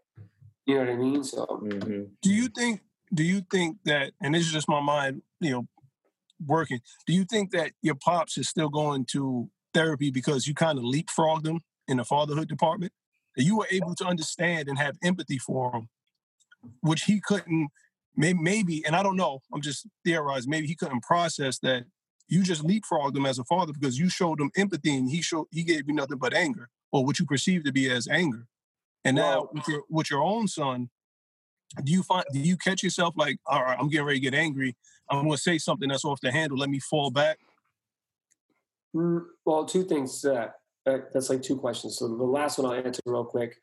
[0.67, 1.25] You know what I mean?
[1.25, 2.11] So Mhm.
[2.21, 2.83] Do you think?
[3.13, 4.13] Do you think that?
[4.21, 5.69] And this is just my mind, you know,
[6.45, 6.81] working.
[7.07, 10.85] Do you think that your pops is still going to therapy because you kind of
[10.85, 12.93] leapfrogged them in the fatherhood department?
[13.37, 15.89] That you were able to understand and have empathy for him,
[16.81, 17.71] which he couldn't.
[18.17, 19.43] Maybe, maybe, and I don't know.
[19.55, 20.51] I'm just theorizing.
[20.51, 21.85] Maybe he couldn't process that
[22.29, 25.47] you just leapfrogged him as a father because you showed him empathy and he showed
[25.51, 28.47] he gave you nothing but anger or what you perceive to be as anger.
[29.05, 30.91] And now with your with your own son,
[31.83, 34.35] do you find do you catch yourself like, all right, I'm getting ready to get
[34.35, 34.77] angry.
[35.11, 36.59] I'm going to say something that's off the handle.
[36.59, 37.39] Let me fall back.
[38.95, 40.21] Mm, well, two things.
[40.23, 40.55] that.
[40.87, 41.99] Uh, that's like two questions.
[41.99, 43.57] So the last one I'll answer real quick.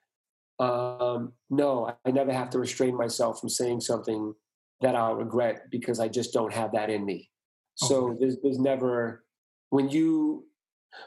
[0.59, 4.33] Um, no, I never have to restrain myself from saying something
[4.81, 7.29] that I'll regret because I just don't have that in me.
[7.75, 9.23] So there's, there's never
[9.69, 10.45] when you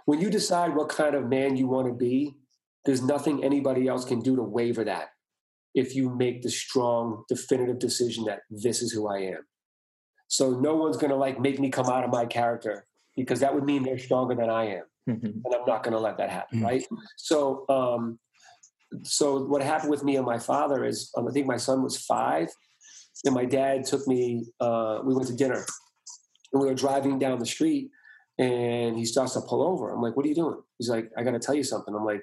[0.05, 2.37] when you decide what kind of man you want to be,
[2.85, 5.09] there's nothing anybody else can do to waver that.
[5.75, 9.47] If you make the strong, definitive decision that this is who I am.
[10.29, 13.65] So no one's gonna like make me come out of my character because that would
[13.65, 16.65] mean they're stronger than I am and I'm not going to let that happen, Mm.
[16.65, 16.87] right?
[17.17, 18.19] So, um,
[19.03, 21.97] so what happened with me and my father is, um, I think my son was
[21.97, 22.49] five,
[23.25, 24.45] and my dad took me.
[24.61, 25.65] Uh, we went to dinner,
[26.53, 27.91] and we were driving down the street,
[28.39, 29.91] and he starts to pull over.
[29.91, 32.05] I'm like, "What are you doing?" He's like, "I got to tell you something." I'm
[32.05, 32.23] like,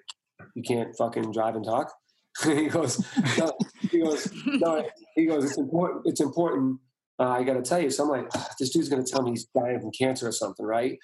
[0.56, 1.92] "You can't fucking drive and talk."
[2.44, 3.04] he goes,
[3.38, 3.54] no.
[3.92, 4.86] he goes, no.
[5.16, 6.02] He goes, it's important.
[6.06, 6.80] It's important.
[7.18, 7.90] Uh, I got to tell you.
[7.90, 10.34] So I'm like, ah, this dude's going to tell me he's dying from cancer or
[10.34, 11.00] something, right?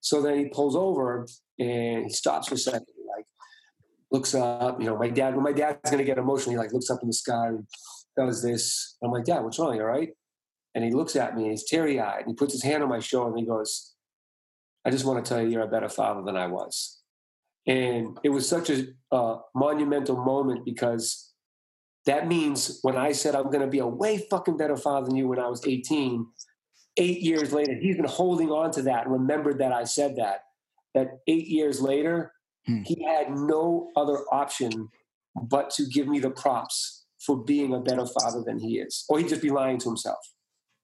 [0.00, 1.26] So then he pulls over
[1.60, 3.26] and he stops for a second, like
[4.10, 4.80] looks up.
[4.80, 5.36] You know, my dad.
[5.36, 7.66] When my dad's going to get emotional, he like looks up in the sky and
[8.16, 8.96] does this.
[9.04, 9.80] I'm like, Dad, what's wrong?
[9.80, 10.10] All right?
[10.74, 12.20] And he looks at me and he's teary eyed.
[12.20, 13.94] And he puts his hand on my shoulder and he goes,
[14.84, 17.00] I just want to tell you, you're a better father than I was.
[17.66, 21.32] And it was such a uh, monumental moment because
[22.06, 25.16] that means when I said I'm going to be a way fucking better father than
[25.16, 26.26] you when I was 18,
[26.96, 30.44] eight years later, he's been holding on to that and remembered that I said that.
[30.94, 32.32] That eight years later,
[32.66, 32.82] hmm.
[32.82, 34.88] he had no other option
[35.40, 39.18] but to give me the props for being a better father than he is, or
[39.18, 40.18] he'd just be lying to himself.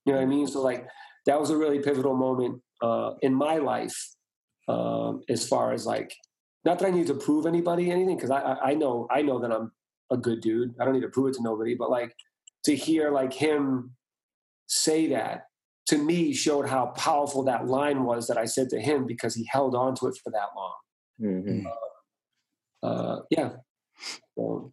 [0.09, 0.47] You know what I mean?
[0.47, 0.87] So, like,
[1.27, 3.95] that was a really pivotal moment uh, in my life
[4.67, 6.15] um, as far as like
[6.65, 9.39] not that I need to prove anybody anything, because I, I, I know I know
[9.39, 9.71] that I'm
[10.11, 10.75] a good dude.
[10.81, 11.75] I don't need to prove it to nobody.
[11.75, 12.15] But like
[12.65, 13.93] to hear like him
[14.67, 15.43] say that
[15.89, 19.47] to me showed how powerful that line was that I said to him because he
[19.51, 20.75] held on to it for that long.
[21.21, 21.67] Mm-hmm.
[22.83, 23.51] Uh, uh, yeah.
[24.37, 24.73] So,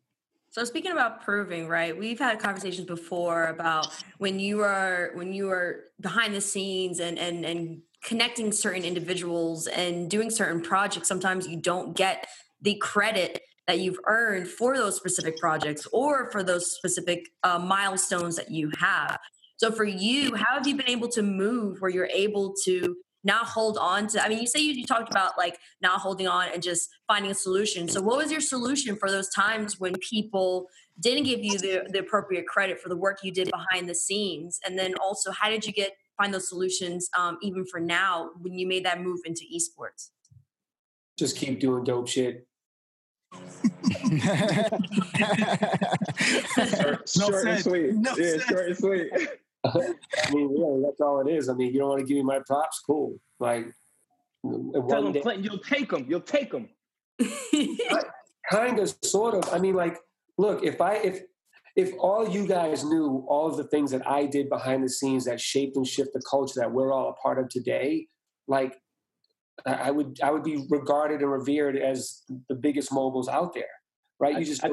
[0.56, 1.98] so speaking about proving, right?
[1.98, 3.90] We've had conversations before about
[4.20, 9.68] when you are when you are behind the scenes and and and connecting certain individuals
[9.68, 12.26] and doing certain projects, sometimes you don't get
[12.62, 18.38] the credit that you've earned for those specific projects or for those specific uh, milestones
[18.38, 19.20] that you have.
[19.58, 23.48] So for you, how have you been able to move where you're able to not
[23.48, 24.24] hold on to?
[24.24, 27.32] I mean, you say you, you talked about like not holding on and just finding
[27.32, 27.90] a solution.
[27.90, 30.68] So what was your solution for those times when people
[31.00, 34.60] didn't give you the, the appropriate credit for the work you did behind the scenes?
[34.66, 38.54] And then also, how did you get find those solutions um, even for now when
[38.54, 40.12] you made that move into esports?
[41.18, 42.48] Just keep doing dope shit.
[46.54, 47.94] short, short and sweet.
[47.96, 49.12] No yeah, short and sweet.
[49.66, 51.50] I mean, really, that's all it is.
[51.50, 53.18] I mean, you don't want to give me my props, cool.
[53.40, 53.68] Like,
[54.44, 56.06] tell them, Clinton, you'll take them.
[56.08, 56.70] You'll take them.
[58.52, 59.54] kind of, sort of.
[59.54, 59.98] I mean, like,
[60.38, 61.22] look, if I if
[61.76, 65.26] if all you guys knew all of the things that I did behind the scenes
[65.26, 68.08] that shaped and shift the culture that we're all a part of today,
[68.48, 68.76] like
[69.66, 73.64] I would I would be regarded and revered as the biggest moguls out there,
[74.20, 74.38] right?
[74.38, 74.70] You just I,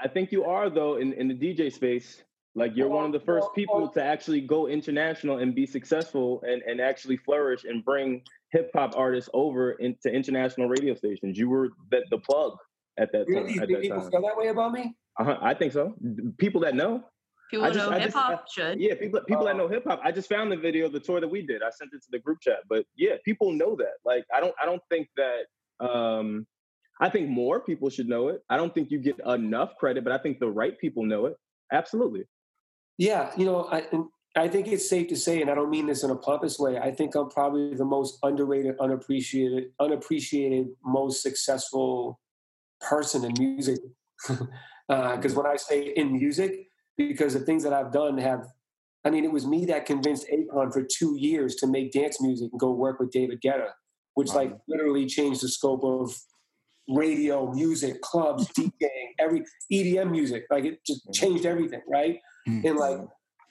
[0.00, 2.22] I, think you are though in, in the DJ space.
[2.54, 6.62] Like you're one of the first people to actually go international and be successful and,
[6.62, 11.38] and actually flourish and bring hip hop artists over into international radio stations.
[11.38, 12.56] You were the, the plug
[12.98, 13.54] at that really?
[13.54, 13.62] time.
[13.62, 14.10] At that people time.
[14.10, 14.96] feel that way about me?
[15.18, 15.94] Uh-huh, I think so.
[16.38, 17.04] People that know.
[17.52, 18.80] People just, know hip hop should.
[18.80, 20.00] Yeah, people people that know hip hop.
[20.04, 21.62] I just found the video of the tour that we did.
[21.62, 22.58] I sent it to the group chat.
[22.68, 23.94] But yeah, people know that.
[24.04, 26.46] Like I don't I don't think that um
[27.00, 28.42] I think more people should know it.
[28.50, 31.36] I don't think you get enough credit, but I think the right people know it.
[31.72, 32.24] Absolutely.
[33.00, 33.84] Yeah, you know, I
[34.36, 36.76] I think it's safe to say, and I don't mean this in a pompous way.
[36.78, 42.20] I think I'm probably the most underrated, unappreciated, unappreciated, most successful
[42.78, 43.78] person in music.
[44.28, 44.48] Because
[44.90, 48.46] uh, when I say in music, because the things that I've done have,
[49.02, 52.50] I mean, it was me that convinced Akon for two years to make dance music
[52.52, 53.70] and go work with David Guetta,
[54.12, 54.34] which wow.
[54.34, 56.14] like literally changed the scope of
[56.86, 60.44] radio, music, clubs, DJing, every EDM music.
[60.50, 62.18] Like it just changed everything, right?
[62.48, 62.66] Mm-hmm.
[62.66, 63.00] And like,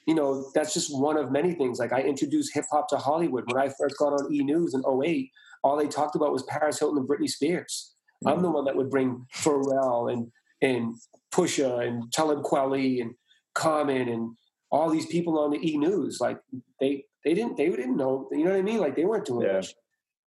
[0.07, 1.79] you know, that's just one of many things.
[1.79, 4.83] Like I introduced hip hop to Hollywood when I first got on E News in
[4.85, 5.29] 08.
[5.63, 7.93] All they talked about was Paris Hilton and Britney Spears.
[8.23, 8.37] Mm-hmm.
[8.37, 10.95] I'm the one that would bring Pharrell and and
[11.33, 13.13] Pusha and Talib Kweli and
[13.53, 14.35] Common and
[14.71, 16.19] all these people on the E News.
[16.19, 16.39] Like
[16.79, 18.27] they they didn't they didn't know.
[18.31, 18.79] You know what I mean?
[18.79, 19.53] Like they weren't doing yeah.
[19.53, 19.73] much.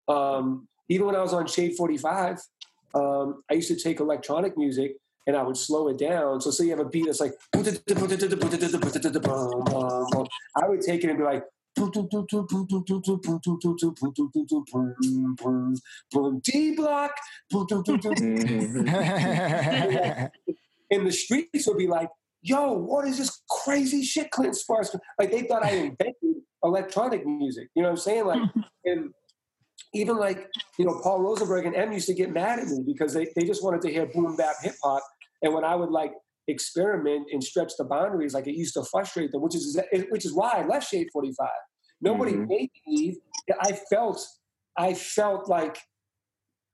[0.08, 2.38] Um, even when I was on Shade 45,
[2.94, 4.96] um, I used to take electronic music
[5.26, 6.40] and I would slow it down.
[6.40, 7.58] So say you have a beat that's like I
[10.68, 11.44] would take it and be like
[11.76, 11.84] D
[16.76, 17.12] block.
[17.52, 18.88] Mm-hmm.
[20.90, 22.10] and the streets would be like,
[22.42, 24.94] yo, what is this crazy shit Clint Sparks?
[25.18, 27.68] Like they thought I invented electronic music.
[27.74, 28.26] You know what I'm saying?
[28.26, 28.42] Like,
[28.84, 29.10] and
[29.94, 33.14] even like, you know, Paul Rosenberg and Em used to get mad at me because
[33.14, 35.02] they, they just wanted to hear boom bap hip hop.
[35.42, 36.12] And when I would like
[36.48, 39.78] experiment and stretch the boundaries, like it used to frustrate them, which is
[40.10, 41.48] which is why I left Shade 45.
[42.00, 42.48] Nobody mm-hmm.
[42.48, 43.16] made me leave.
[43.60, 44.24] I felt
[44.76, 45.78] I felt like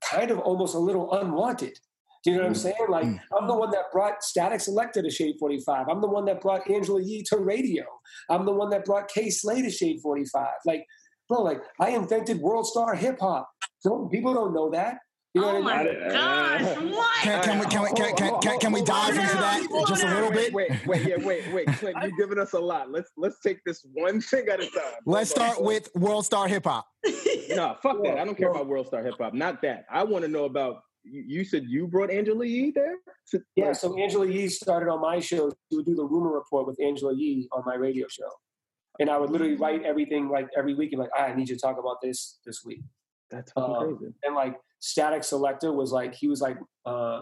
[0.03, 1.77] kind of almost a little unwanted
[2.25, 2.57] Do you know what I'm Mm.
[2.57, 2.85] saying?
[2.89, 3.19] Like, Mm.
[3.37, 5.87] I'm the one that brought Statik Selektah to Shade 45.
[5.87, 7.85] I'm the one that brought Angela Yee to radio.
[8.29, 10.49] I'm the one that brought Kay Slay to Shade 45.
[10.65, 10.85] Like,
[11.29, 13.49] bro, like, I invented World Star Hip Hop.
[13.79, 14.97] So people don't know that.
[15.35, 15.95] You know oh my mean?
[16.03, 17.21] I- gosh, what?
[17.21, 20.07] Can, can we can we can, can, can, can we dive into that just a
[20.07, 20.51] little bit?
[20.51, 22.89] Wait, wait, yeah, wait, wait, Clint, you're giving us a lot.
[22.91, 24.81] Let's let's take this one thing at a time.
[25.05, 25.65] Let's Hold start on.
[25.65, 26.87] with World Star Hip Hop.
[27.49, 28.19] No, fuck that.
[28.19, 29.33] I don't care about World Star Hip Hop.
[29.33, 29.85] Not that.
[29.91, 30.81] I want to know about.
[31.03, 32.95] You you said you brought Angela Yee there.
[33.55, 35.51] Yeah, so Angela Yee started on my show.
[35.69, 38.29] She would do the rumor report with Angela Yee on my radio show.
[38.99, 41.55] And I would literally write everything like every week and like, "Ah, I need you
[41.55, 42.81] to talk about this this week.
[43.31, 44.13] That's um, crazy.
[44.23, 47.21] and like Statik Selektah was like he was like uh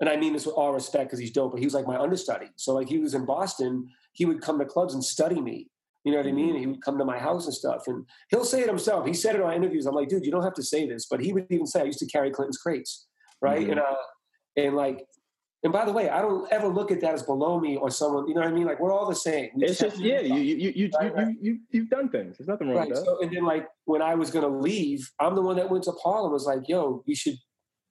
[0.00, 1.98] and i mean this with all respect because he's dope but he was like my
[1.98, 2.46] understudy.
[2.56, 5.68] So like he was in boston he would come to clubs and study me.
[6.04, 6.56] You know what i mean?
[6.56, 9.06] He would come to my house and stuff and he'll say it himself.
[9.06, 9.86] He said it on interviews.
[9.86, 11.84] I'm like dude you don't have to say this but he would even say i
[11.84, 13.06] used to carry clinton's crates
[13.40, 13.66] right?
[13.66, 13.72] Mhm.
[13.72, 13.96] and uh
[14.56, 15.06] and like
[15.64, 18.28] and by the way i don't ever look at that as below me or someone
[18.28, 20.20] you know what i mean like we're all the same We It's just have- yeah,
[20.20, 21.28] you you you you Right, right.
[21.28, 22.36] you you you've done things.
[22.36, 22.88] There's nothing wrong Right.
[22.90, 23.04] with that.
[23.06, 25.92] So, and then like when I was gonna leave, I'm the one that went to
[26.02, 27.38] Paul and was like, "Yo, you should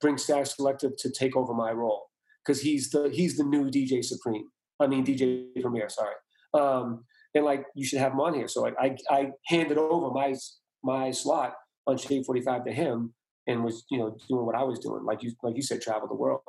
[0.02, 2.02] bring Statik Selektah to take over my role
[2.40, 4.46] because he's the he's the new DJ Supreme.
[4.82, 5.22] I mean DJ
[5.64, 6.16] Premier, sorry.
[6.62, 7.04] Um,
[7.34, 8.48] and like you should have him on here.
[8.54, 9.20] So like I I
[9.52, 10.30] handed over my
[10.92, 11.50] my slot
[11.88, 12.96] on Shade 45 to him
[13.48, 16.08] and was you know doing what I was doing, like you like you said, travel
[16.08, 16.42] the world.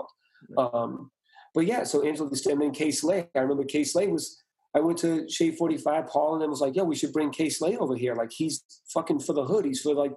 [0.57, 1.09] Um,
[1.55, 3.29] but yeah, so Angela and then Kay Slay.
[3.33, 4.43] I remember Kay Slay was
[4.75, 7.47] I went to Shade 45, Paul, and then was like, yo, we should bring Kay
[7.47, 8.13] Slay over here.
[8.13, 8.61] Like, he's
[8.93, 9.63] fucking for the hood.
[9.63, 10.11] He's for like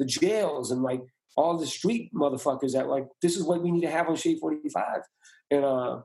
[0.00, 1.00] the jails and like
[1.36, 4.40] all the street motherfuckers that like, this is what we need to have on Shade
[4.40, 5.02] 45.
[5.52, 6.00] And, uh,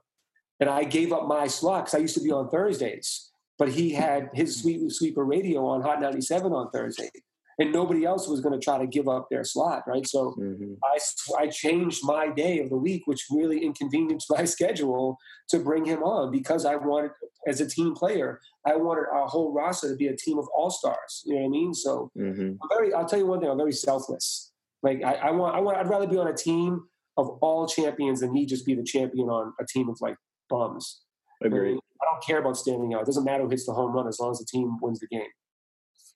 [0.60, 3.92] and I gave up my slot because I used to be on Thursdays, but he
[3.92, 7.10] had his sweep sweeper radio on Hot 97 on Thursday.
[7.58, 10.06] And nobody else was going to try to give up their slot, right?
[10.06, 10.78] So Mhm.
[10.84, 10.98] I,
[11.44, 15.18] I changed my day of the week, which really inconvenienced my schedule
[15.50, 17.12] to bring him on because I wanted,
[17.48, 20.70] as a team player, I wanted our whole roster to be a team of all
[20.70, 21.24] stars.
[21.26, 21.74] You know what I mean?
[21.74, 22.58] So Mhm.
[22.62, 24.52] I'm very, I'll tell you one thing, I'm very selfless.
[24.84, 28.20] Like I, I want, I want, I'd rather be on a team of all champions
[28.20, 30.18] than me just be the champion on a team of like
[30.50, 31.04] bums.
[31.42, 31.72] I Agreed.
[31.76, 31.80] mean?
[32.02, 33.04] I don't care about standing out.
[33.04, 35.08] It doesn't matter who hits the home run as long as the team wins the
[35.08, 35.32] game.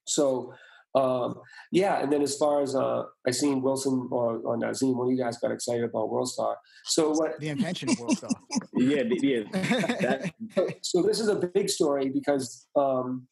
[0.05, 0.53] So,
[0.95, 1.39] um,
[1.71, 2.01] yeah.
[2.01, 5.23] And then as far as uh, I seen Wylson or, or Nazim, one of you
[5.23, 6.57] guys got excited about World Star.
[6.85, 7.39] So what?
[7.39, 8.29] The invention of World Star.
[8.73, 9.43] Yeah, yeah.
[9.51, 10.31] That,
[10.81, 13.27] So this is a big story because um,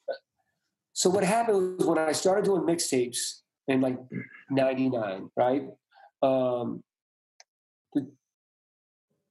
[0.93, 3.97] so what happened was when I started doing mixtapes in like
[4.49, 5.69] '99, right?
[6.21, 6.83] Um,
[7.93, 8.11] the,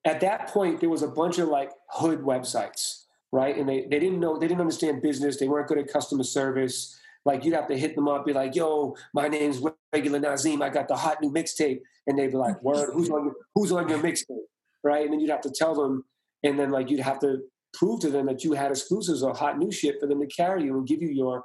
[0.04, 3.56] at that point, there was a bunch of like hood websites, right?
[3.56, 5.38] And they, they didn't know, they didn't understand business.
[5.38, 6.96] They weren't good at customer service.
[7.26, 9.60] Like you'd have to hit them up, be like, "Yo, my name's
[9.92, 10.62] Regular Nazim.
[10.62, 13.72] I got the hot new mixtape," and they'd be like, "Word, who's on your who's
[13.72, 14.46] on your mixtape?"
[14.84, 15.04] Right?
[15.04, 16.04] And then you'd have to tell them,
[16.44, 17.40] and then like you'd have to
[17.74, 20.64] prove to them that you had exclusives or hot new shit for them to carry
[20.64, 21.42] you and give you your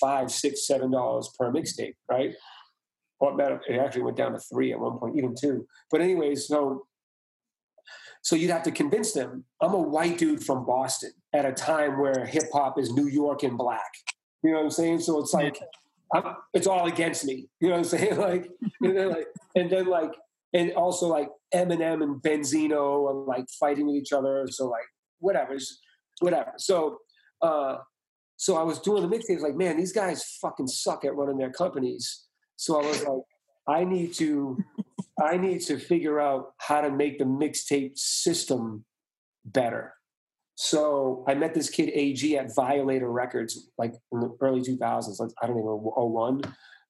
[0.00, 2.34] five, six, seven dollars per mixtape, right?
[3.20, 5.66] Or it actually went down to three at one point, even two.
[5.90, 6.86] But anyways, so
[8.22, 9.44] so you'd have to convince them.
[9.60, 13.42] I'm a white dude from Boston at a time where hip hop is New York
[13.42, 13.92] and black.
[14.42, 15.00] You know what I'm saying?
[15.00, 15.60] So it's like
[16.14, 17.48] I'm, it's all against me.
[17.60, 18.16] You know what I'm saying?
[18.18, 18.48] Like,
[18.80, 20.12] and then like, and then like,
[20.54, 24.46] and also like Eminem and Benzino are like fighting with each other.
[24.50, 24.86] So like,
[25.18, 25.56] whatever,
[26.20, 26.52] whatever.
[26.56, 26.98] So,
[27.42, 27.76] uh,
[28.36, 29.40] so I was doing the mixtapes.
[29.40, 32.24] Like, man, these guys fucking suck at running their companies.
[32.56, 33.22] So I was like,
[33.68, 34.58] I need to,
[35.20, 38.84] I need to figure out how to make the mixtape system
[39.44, 39.94] better.
[40.60, 45.20] So I met this kid AG at Violator Records, like in the early 2000s.
[45.20, 46.42] Like, I don't even know, 01,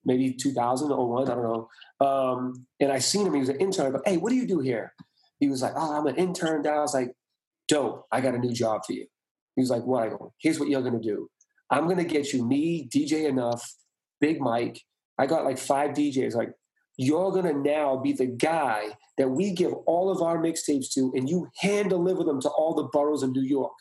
[0.06, 1.68] maybe 2000, 01, I don't know.
[2.00, 3.92] Um, and I seen him, he was an intern.
[3.92, 4.94] But hey, what do you do here?
[5.38, 6.66] He was like, oh, I'm an intern.
[6.66, 7.12] I was like,
[7.68, 9.04] dope, I got a new job for you.
[9.54, 10.02] He was like, what?
[10.02, 11.28] I go, here's what you're to do.
[11.70, 13.60] I'm to get you me, DJ Enuff,
[14.18, 14.80] Big Mike.
[15.18, 16.34] I got like five DJs.
[16.34, 16.52] Like,
[16.98, 21.12] you're going to now be the guy that we give all of our mixtapes to,
[21.14, 23.72] and you hand deliver them to all the boroughs of New York.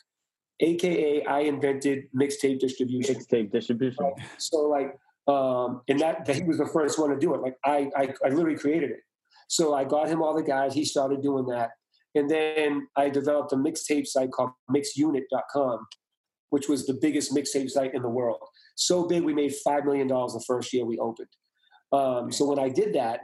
[0.60, 3.16] AKA, I invented mixtape distribution.
[3.16, 4.12] mixtape distribution.
[4.38, 4.96] So like,
[5.26, 7.40] um, and that, that he was the first one to do it.
[7.42, 9.00] Like I, I, I literally created it.
[9.48, 10.74] So I got him all the guys.
[10.74, 11.70] He started doing that,
[12.14, 15.86] and then I developed a mixtape site called MixUnit.com,
[16.50, 18.40] which was the biggest mixtape site in the world.
[18.76, 21.28] So big, we made five million dollars the first year we opened.
[21.92, 23.20] Um, so when I did that,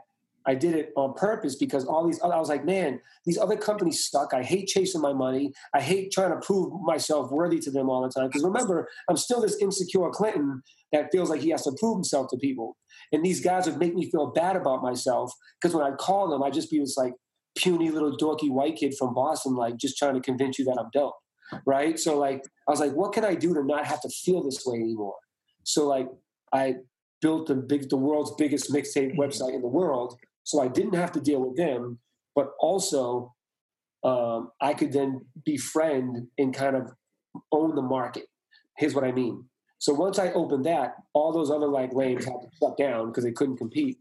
[0.46, 3.56] I did it on purpose because all these other, I was like, man, these other
[3.56, 4.34] companies suck.
[4.34, 5.52] I hate chasing my money.
[5.74, 8.28] I hate trying to prove myself worthy to them all the time.
[8.28, 10.62] Because remember, I'm still this insecure Clinton
[10.92, 12.76] that feels like he has to prove himself to people.
[13.10, 16.42] And these guys would make me feel bad about myself because when I call them,
[16.42, 17.14] I just be this like,
[17.56, 20.90] puny little dorky white kid from Boston, like just trying to convince you that I'm
[20.92, 21.14] dope,
[21.66, 21.98] right?
[21.98, 24.64] So like I was like, what can I do to not have to feel this
[24.66, 25.16] way anymore?
[25.62, 26.08] So like
[26.52, 26.76] I
[27.24, 31.10] built the big, the world's biggest mixtape website in the world, so I didn't have
[31.12, 31.98] to deal with them,
[32.34, 33.34] but also
[34.04, 36.92] um, I could then befriend and kind of
[37.50, 38.26] own the market.
[38.76, 39.42] Here's what I mean.
[39.78, 43.24] So once I opened that, all those other like lanes had to shut down because
[43.24, 43.96] they couldn't compete.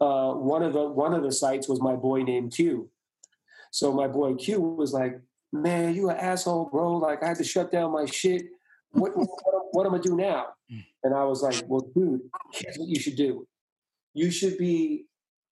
[0.00, 2.88] Uh, one of the one of the sites was my boy named Q.
[3.72, 5.20] So my boy Q was like,
[5.52, 6.98] "Man, you an asshole, bro!
[6.98, 8.42] Like I had to shut down my shit.
[8.92, 9.28] What what,
[9.72, 10.46] what am I do now?"
[11.04, 12.20] And I was like, "Well, dude,
[12.52, 13.46] here's what you should do.
[14.14, 15.06] You should be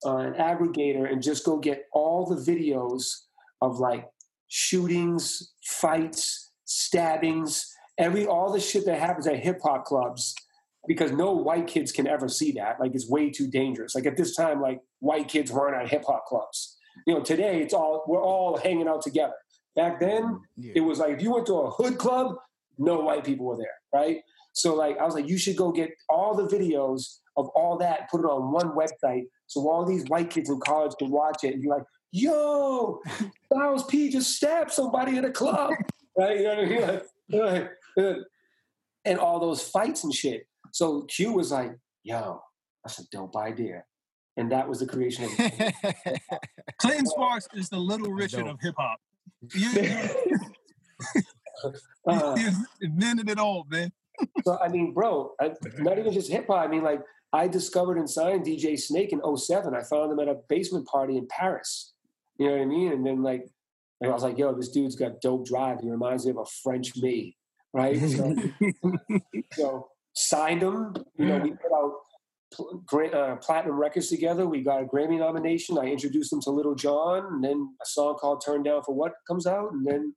[0.04, 3.04] uh, an aggregator and just go get all the videos
[3.60, 4.06] of like
[4.48, 10.34] shootings, fights, stabbings, every all the shit that happens at hip hop clubs
[10.86, 12.80] because no white kids can ever see that.
[12.80, 13.94] Like it's way too dangerous.
[13.94, 16.76] Like at this time, like white kids weren't at hip hop clubs.
[17.06, 19.34] You know, today it's all we're all hanging out together.
[19.76, 20.72] Back then, yeah.
[20.76, 22.36] it was like if you went to a hood club,
[22.78, 24.18] no white people were there, right?
[24.52, 28.10] So like I was like, you should go get all the videos of all that,
[28.10, 31.54] put it on one website, so all these white kids in college can watch it
[31.54, 33.00] and be like, yo,
[33.46, 35.72] Styles P just stabbed somebody in a club,
[36.18, 36.38] right?
[36.38, 37.68] You know what I mean?
[37.96, 38.16] Like,
[39.04, 40.46] and all those fights and shit.
[40.72, 41.72] So Q was like,
[42.02, 42.42] yo,
[42.84, 43.84] that's a dope idea.
[44.36, 45.30] And that was the creation of
[46.78, 49.00] Clinton Sparks is the little Richard of hip hop.
[52.06, 52.36] Uh,
[52.80, 53.92] invented it all, man.
[54.44, 56.64] so I mean, bro, I, not even just hip hop.
[56.64, 57.00] I mean, like
[57.32, 59.74] I discovered and signed DJ Snake in 07.
[59.74, 61.92] I found him at a basement party in Paris.
[62.38, 62.92] You know what I mean?
[62.92, 63.44] And then like
[64.02, 65.80] I was like, yo, this dude's got dope drive.
[65.80, 67.36] He reminds me of a French me,
[67.72, 67.98] right?
[67.98, 68.36] So,
[69.52, 70.94] so signed him.
[71.16, 74.46] You know, we put out uh, platinum records together.
[74.46, 75.78] We got a Grammy nomination.
[75.78, 79.14] I introduced them to Lil Jon, and then a song called "Turn Down for What"
[79.26, 80.14] comes out, and then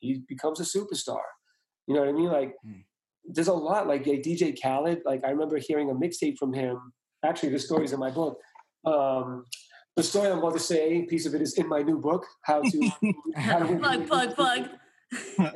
[0.00, 1.22] he becomes a superstar.
[1.86, 2.28] You know what I mean?
[2.28, 2.84] Like, mm.
[3.24, 3.86] there's a lot.
[3.86, 5.02] Like, like DJ Khaled.
[5.04, 6.92] Like, I remember hearing a mixtape from him.
[7.24, 8.38] Actually, the story's in my book.
[8.84, 9.44] Um,
[9.96, 12.60] the story I'm about to say, piece of it is in my new book, How
[12.60, 12.90] to,
[13.36, 14.68] how to plug, plug, plug
[15.38, 15.50] uh,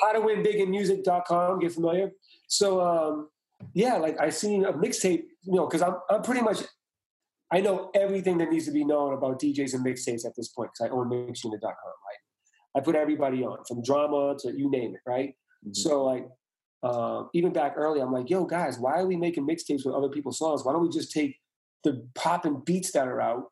[0.00, 2.10] how to win big in music.com get familiar
[2.46, 3.28] so um,
[3.74, 6.58] yeah like i seen a mixtape you know because I'm, I'm pretty much
[7.52, 10.70] i know everything that needs to be known about djs and mixtapes at this point
[10.72, 12.20] because i own mixunit.com right
[12.76, 15.30] i put everybody on from drama to you name it right
[15.64, 15.72] mm-hmm.
[15.72, 16.26] so like
[16.82, 20.08] uh, even back early i'm like yo guys why are we making mixtapes with other
[20.08, 21.36] people's songs why don't we just take
[21.84, 23.44] the pop and beats that are out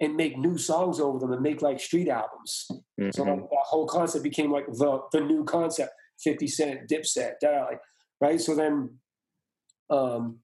[0.00, 2.66] and make new songs over them and make like street albums.
[3.00, 3.10] Mm-hmm.
[3.12, 5.92] So like, that whole concept became like the the new concept.
[6.18, 7.80] Fifty Cent, Dipset, like
[8.22, 8.40] right.
[8.40, 8.98] So then,
[9.90, 10.38] um,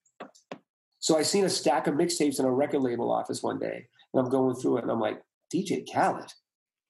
[0.99, 4.23] so I seen a stack of mixtapes in a record label office one day, and
[4.23, 5.23] I'm going through it, and I'm like,
[5.55, 6.31] DJ Khaled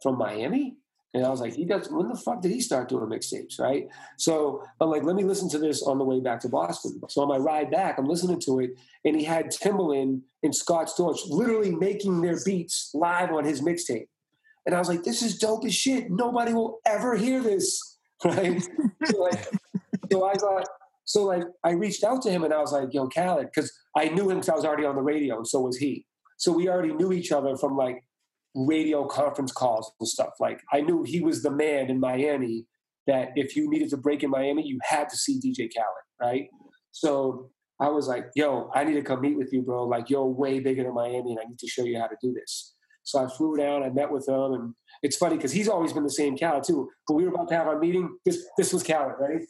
[0.02, 0.78] from Miami.
[1.14, 1.90] And I was like, he does.
[1.90, 3.86] When the fuck did he start doing mixtapes, right?
[4.16, 7.00] So I'm like, let me listen to this on the way back to Boston.
[7.08, 8.70] So on my ride back, I'm listening to it,
[9.04, 14.06] and he had Timbaland and Scott Storch literally making their beats live on his mixtape.
[14.64, 16.10] And I was like, this is dope as shit.
[16.10, 18.62] Nobody will ever hear this, right?
[19.04, 19.48] so, like,
[20.10, 20.66] so I thought,
[21.04, 24.08] so like, I reached out to him and I was like, yo, Khaled, because I
[24.08, 26.06] knew him because I was already on the radio, and so was he.
[26.38, 28.02] So we already knew each other from like
[28.54, 30.30] radio conference calls and stuff.
[30.40, 32.66] Like I knew he was the man in Miami
[33.06, 36.48] that if you needed to break in Miami, you had to see DJ Khaled, right?
[36.92, 37.50] So
[37.80, 39.84] I was like, yo, I need to come meet with you, bro.
[39.84, 42.32] Like you're way bigger than Miami and I need to show you how to do
[42.32, 42.74] this.
[43.04, 46.04] So I flew down, I met with him, and it's funny because he's always been
[46.04, 46.88] the same Khaled too.
[47.08, 48.16] But we were about to have our meeting.
[48.24, 49.40] This this was Khaled, right?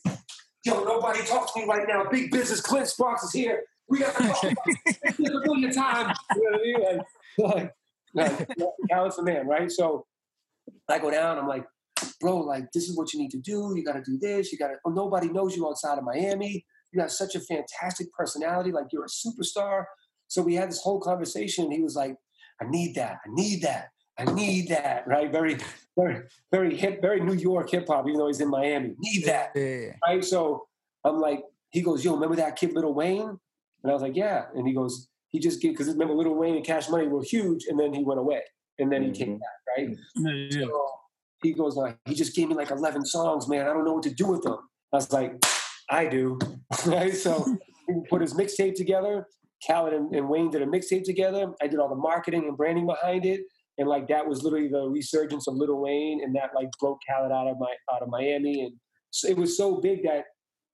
[0.64, 2.04] Yo, nobody talk to me right now.
[2.10, 2.60] Big business.
[2.60, 3.62] Clint Sparks is here.
[3.88, 4.56] We got to talk about
[5.18, 6.14] a billion time.
[6.34, 7.60] You know what I mean?
[7.62, 7.74] Like,
[8.14, 8.48] like
[8.90, 9.70] Khaled's the man, right?
[9.70, 10.06] So
[10.88, 11.64] I go down, I'm like,
[12.20, 13.72] bro, like this is what you need to do.
[13.76, 14.52] You got to do this.
[14.52, 14.74] You got to.
[14.84, 16.64] Oh, nobody knows you outside of Miami.
[16.92, 18.72] You got such a fantastic personality.
[18.72, 19.84] Like you're a superstar.
[20.28, 21.64] So we had this whole conversation.
[21.64, 22.16] And he was like,
[22.60, 23.18] I need that.
[23.24, 23.88] I need that.
[24.18, 25.06] I need that.
[25.06, 25.30] Right?
[25.32, 25.58] Very,
[25.96, 28.06] very, very hip, very New York hip hop.
[28.06, 29.52] Even though he's in Miami, need that.
[29.54, 29.94] Yeah.
[30.06, 30.24] Right?
[30.24, 30.66] So
[31.04, 33.38] I'm like, he goes, yo, remember that kid, Lil Wayne?
[33.82, 34.44] And I was like, yeah.
[34.54, 37.64] And he goes, he just gave because remember Lil Wayne and Cash Money were huge,
[37.68, 38.42] and then he went away,
[38.78, 39.24] and then he mm-hmm.
[39.24, 39.96] came back, right?
[40.16, 40.66] Yeah.
[40.66, 40.90] So
[41.42, 43.66] he goes, uh, he just gave me like eleven songs, man.
[43.66, 44.58] I don't know what to do with them.
[44.92, 45.42] I was like,
[45.90, 46.38] I do,
[46.86, 47.16] right?
[47.16, 47.46] So
[47.88, 49.26] he put his mixtape together.
[49.66, 51.52] Khaled and, and Wayne did a mixtape together.
[51.62, 53.40] I did all the marketing and branding behind it,
[53.78, 57.32] and like that was literally the resurgence of Lil Wayne, and that like broke Khaled
[57.32, 58.74] out of my out of Miami, and
[59.10, 60.24] so it was so big that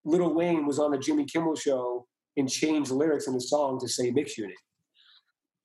[0.04, 2.07] Lil Wayne was on the Jimmy Kimmel show
[2.38, 4.56] and change lyrics in the song to say mix unit.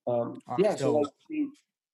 [0.07, 1.07] Um, oh, yeah, so like,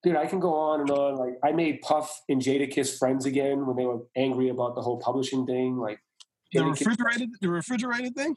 [0.02, 1.16] dude, I can go on and on.
[1.16, 4.98] Like I made Puff and Jadakiss friends again when they were angry about the whole
[4.98, 5.76] publishing thing.
[5.76, 6.00] Like
[6.52, 8.34] The Jadakiss- refrigerated, the refrigerated thing.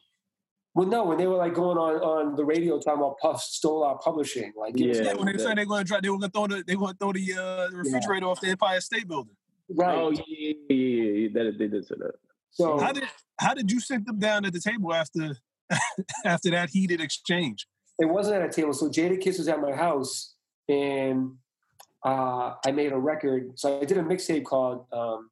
[0.76, 3.84] Well, no, when they were like going on on the radio talking about Puff stole
[3.84, 4.54] our publishing.
[4.58, 4.94] Like, Yeah.
[4.94, 6.64] Yeah, when they that- said they're going to try, they were going to throw the,
[6.66, 9.36] they were going to throw the, uh, the refrigerator off the Empire State Building.
[9.70, 9.98] right.
[9.98, 11.28] Oh yeah, yeah, yeah, yeah.
[11.34, 12.14] That they did say that.
[12.52, 13.04] so How did
[13.40, 15.36] how did you sit them down at the table after
[16.26, 17.68] after that heated exchange?
[18.00, 18.74] it wasn't at a table.
[18.74, 20.36] So Jadakiss was at my house,
[20.68, 21.36] and
[22.04, 23.58] uh, I made a record.
[23.60, 25.30] So I did a mixtape called um,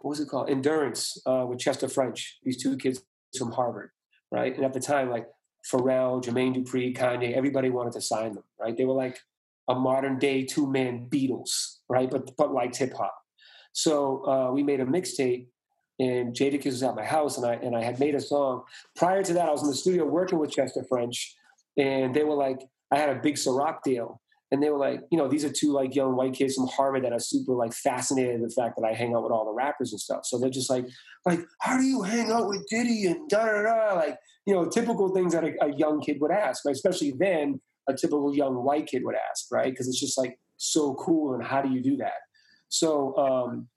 [0.00, 0.50] what was it called?
[0.50, 2.38] Endurance uh, with Chester French.
[2.42, 3.02] These two kids
[3.38, 3.90] from Harvard,
[4.30, 4.54] right?
[4.54, 5.26] And at the time, like
[5.70, 8.76] Pharrell, Jermaine Dupri, Kanye, everybody wanted to sign them, right?
[8.76, 9.18] They were like
[9.68, 12.10] a modern day two man Beatles, right?
[12.10, 13.16] But but like hip hop.
[13.72, 15.46] So uh, we made a mixtape,
[16.02, 18.64] and Jadakiss was at my house, and I and I had made a song.
[18.96, 21.36] Prior to that, I was in the studio working with Chester French,
[21.76, 22.58] and they were like,
[22.90, 25.72] I had a big Ciroc deal, and they were like, you know, these are two
[25.72, 28.86] like young white kids from Harvard that are super like fascinated with the fact that
[28.86, 30.22] I hang out with all the rappers and stuff.
[30.24, 30.86] So they're just like,
[31.24, 34.68] like, how do you hang out with Diddy and da da da, like, you know,
[34.68, 38.86] typical things that a, a young kid would ask, especially then a typical young white
[38.86, 39.70] kid would ask, right?
[39.70, 42.20] Because it's just like so cool, and how do you do that?
[42.68, 43.68] So, um,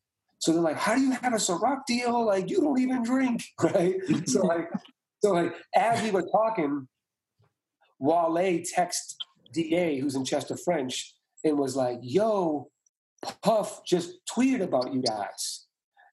[0.46, 2.24] so they're like, how do you have a Ciroc deal?
[2.24, 3.96] Like, you don't even drink, right?
[4.28, 4.70] so like,
[5.24, 6.88] so like, as we were talking,
[7.98, 9.16] Wale text
[9.56, 12.70] Da, who's in Chester French, and was like, "Yo,
[13.42, 15.66] Puff just tweeted about you guys."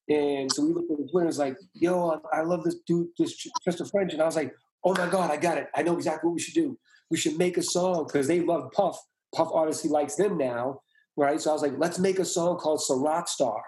[0.09, 2.77] And so we looked at the Twitter, and was like, "Yo, I, I love this
[2.87, 5.67] dude, this Chester French," and I was like, "Oh my god, I got it!
[5.75, 6.79] I know exactly what we should do.
[7.11, 8.99] We should make a song because they love Puff.
[9.35, 10.81] Puff obviously likes them now,
[11.19, 11.39] right?
[11.39, 13.63] So I was like, let's make a song called Ciroc Star,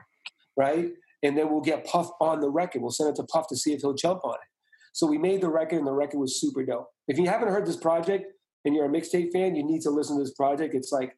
[0.57, 0.90] right?
[1.22, 2.82] And then we'll get Puff on the record.
[2.82, 4.48] We'll send it to Puff to see if he'll jump on it."
[4.92, 6.88] So we made the record, and the record was super dope.
[7.09, 8.26] If you haven't heard this project
[8.64, 10.74] and you're a mixtape fan, you need to listen to this project.
[10.74, 11.16] It's like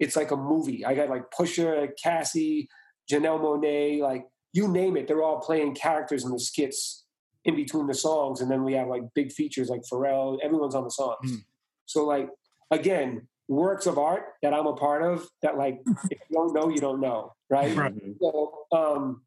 [0.00, 0.84] it's like a movie.
[0.84, 2.68] I got like Pusha, Cassie,
[3.10, 5.06] Janelle Monáe, like you name it.
[5.06, 7.04] They're all playing characters in the skits
[7.44, 10.38] in between the songs, and then we have like big features like Pharrell.
[10.42, 11.30] Everyone's on the songs.
[11.30, 11.44] Mm.
[11.86, 12.28] So like
[12.70, 15.26] again, works of art that I'm a part of.
[15.42, 15.80] That like
[16.10, 17.74] if you don't know, you don't know, right?
[17.76, 17.94] Right.
[18.20, 19.22] So, um,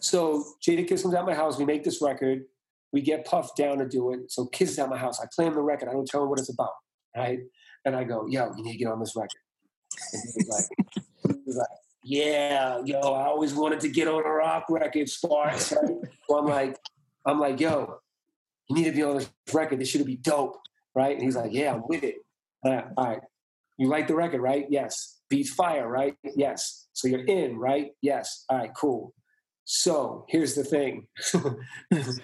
[0.00, 1.58] so Jadakiss comes at my house.
[1.58, 2.44] We make this record.
[2.92, 4.30] We get puffed down to do it.
[4.30, 5.20] So Kiss is at my house.
[5.20, 5.88] I play him the record.
[5.88, 6.72] I don't tell him what it's about,
[7.16, 7.40] right?
[7.84, 9.40] And I go, "Yo, you need to get on this record."
[10.12, 11.04] And he was like,
[11.36, 11.68] he was like,
[12.02, 15.96] "Yeah, yo, I always wanted to get on a rock record, Sparks." Right?
[16.28, 16.76] So I'm like,
[17.26, 17.98] I'm like, "Yo,
[18.68, 19.80] you need to be on this record.
[19.80, 20.58] This should be dope,
[20.94, 22.16] right?" And he's like, "Yeah, I'm with it."
[22.64, 23.20] I- all right,
[23.76, 24.66] you like the record, right?
[24.68, 25.20] Yes.
[25.30, 26.14] Beats fire, right?
[26.36, 26.88] Yes.
[26.92, 27.92] So you're in, right?
[28.02, 28.44] Yes.
[28.48, 29.14] All right, cool.
[29.64, 31.06] So here's the thing.
[31.32, 32.20] the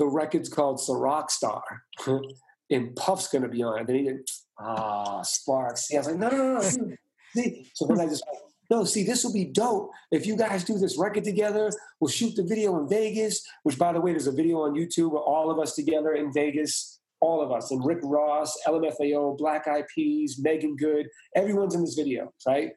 [0.00, 1.62] record's called Ciroc Star.
[2.70, 3.86] and Puff's gonna be on it.
[3.86, 4.28] Then he did,
[4.58, 5.86] ah, Sparks.
[5.86, 6.96] See, I was like, no, no, no, no.
[7.34, 7.70] See?
[7.74, 9.90] So then I just like, no, see, this will be dope.
[10.10, 11.70] If you guys do this record together,
[12.00, 15.08] we'll shoot the video in Vegas, which by the way, there's a video on YouTube
[15.16, 19.66] of all of us together in Vegas, all of us, and Rick Ross, LMFAO, Black
[19.66, 22.72] Eyed Peas, Meagan Good, everyone's in this video, right?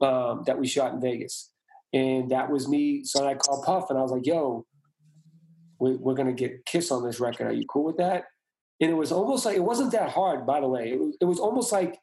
[0.00, 1.50] Um, that we shot in Vegas.
[1.92, 3.04] And that was me.
[3.04, 4.66] So I called Puff and I was like, yo,
[5.80, 7.46] we, we're going to get Kiss on this record.
[7.46, 8.24] Are you cool with that?
[8.80, 10.90] And it was almost like, it wasn't that hard, by the way.
[10.92, 11.96] It was, it was almost like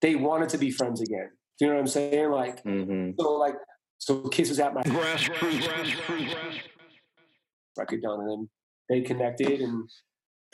[0.00, 1.28] they wanted to be friends again.
[1.58, 2.30] Do you know what I'm saying?
[2.30, 3.14] Like, Mhm.
[3.20, 3.56] so like,
[3.98, 5.68] so Kiss was at my Grassroots.
[7.76, 8.48] record done, and then
[8.88, 9.88] they connected and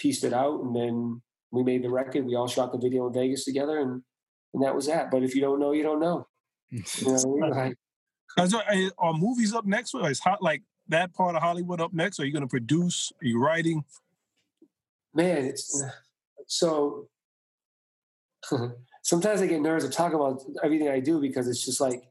[0.00, 1.22] pieced it out, and then
[1.52, 2.24] we made the record.
[2.24, 4.02] We all shot the video in Vegas together, and
[4.54, 5.10] and that was that.
[5.10, 6.26] But if you don't know, you don't know.
[6.70, 7.76] You know I mean?
[8.36, 9.92] Like, there, are- are movies up next?
[9.92, 12.20] Or is hot like that part of Hollywood up next?
[12.20, 13.12] Are you going to produce?
[13.20, 13.84] Are you writing?
[15.14, 15.82] man, it's
[16.46, 17.08] so.
[19.02, 22.02] sometimes I get nervous to talk about everything I do because it's just like,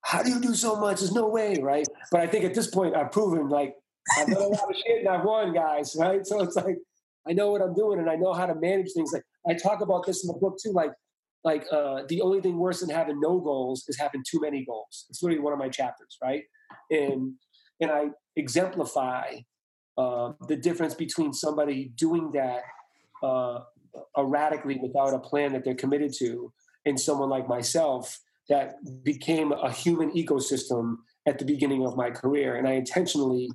[0.00, 1.00] how do you do so much?
[1.00, 1.86] There's no way, right?
[2.10, 3.74] But I think at this point, I've proven like
[4.16, 6.26] I've done a lot of shit and I've won, guys, right?
[6.26, 6.78] So it's like
[7.28, 9.12] I know what I'm doing and I know how to manage things.
[9.12, 10.72] Like I talk about this in the book too.
[10.72, 10.92] Like,
[11.44, 15.06] like uh, the only thing worse than having no goals is having too many goals.
[15.08, 16.42] It's literally one of my chapters, right?
[16.90, 17.34] And
[17.80, 18.06] and I
[18.36, 19.36] exemplify
[19.98, 22.62] uh, the difference between somebody doing that
[23.22, 23.60] uh,
[24.18, 26.52] erratically without a plan that they're committed to,
[26.84, 28.18] and someone like myself
[28.48, 30.96] that became a human ecosystem
[31.26, 32.56] at the beginning of my career.
[32.56, 33.50] And I intentionally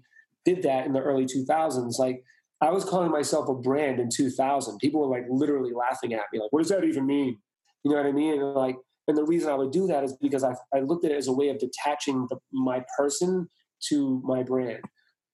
[0.45, 1.97] did that in the early 2000s.
[1.97, 2.24] Like
[2.62, 4.78] I was calling myself a brand in 2000.
[4.78, 7.39] People were like literally laughing at me, like, "What does that even mean?"
[7.84, 8.39] You know what I mean?
[8.39, 11.12] And like, and the reason I would do that is because I, I looked at
[11.12, 13.49] it as a way of detaching the, my person
[13.89, 14.82] to my brand.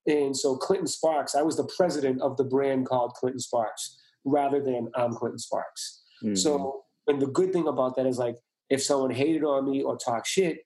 [0.08, 4.62] And so Clinton Sparks, I was the president of the brand called Clinton Sparks rather
[4.64, 6.02] than I'm Clinton Sparks.
[6.24, 6.38] Mhm.
[6.38, 8.38] So and the good thing about that is like
[8.70, 10.60] if someone hated on me or talked shit,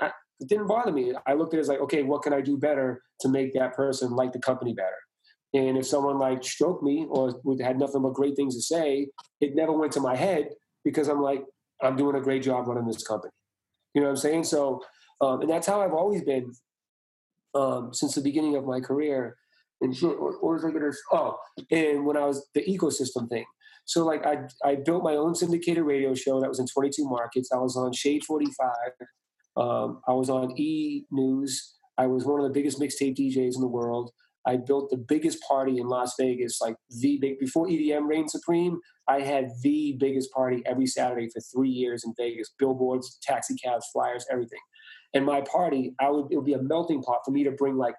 [0.00, 1.14] I, it didn't bother me.
[1.26, 3.74] I looked at it as like, okay, what can I do better to make that
[3.74, 4.96] person like the company better?
[5.54, 9.08] And if someone like stroked me or had nothing but great things to say,
[9.40, 10.48] it never went to my head
[10.84, 11.44] because I'm like,
[11.82, 13.32] I'm doing a great job running this company.
[13.94, 14.44] You know what I'm saying?
[14.44, 14.80] So,
[15.20, 16.52] um, and that's how I've always been
[17.54, 19.36] um, since the beginning of my career.
[19.80, 20.92] And shit, what, what was I to?
[21.12, 21.36] Oh,
[21.70, 23.44] and when I was the ecosystem thing.
[23.84, 27.50] So, like, I I built my own syndicated radio show that was in 22 markets.
[27.52, 28.70] I was on Shade 45.
[29.56, 31.74] Um, I was on E News.
[31.98, 34.12] I was one of the biggest mixtape DJs in the world.
[34.46, 38.80] I built the biggest party in Las Vegas, like the big before EDM reigned supreme.
[39.08, 42.52] I had the biggest party every Saturday for three years in Vegas.
[42.58, 44.60] Billboards, taxi cabs, flyers, everything.
[45.14, 47.76] And my party, I would it would be a melting pot for me to bring
[47.76, 47.94] like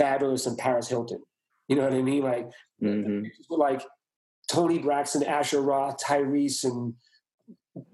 [0.00, 1.22] Fabolous and Paris Hilton.
[1.68, 2.22] You know what I mean?
[2.22, 2.48] Like,
[2.82, 3.26] mm-hmm.
[3.50, 3.82] like
[4.50, 6.94] Toni Braxton, Asher Roth, Tyrese, and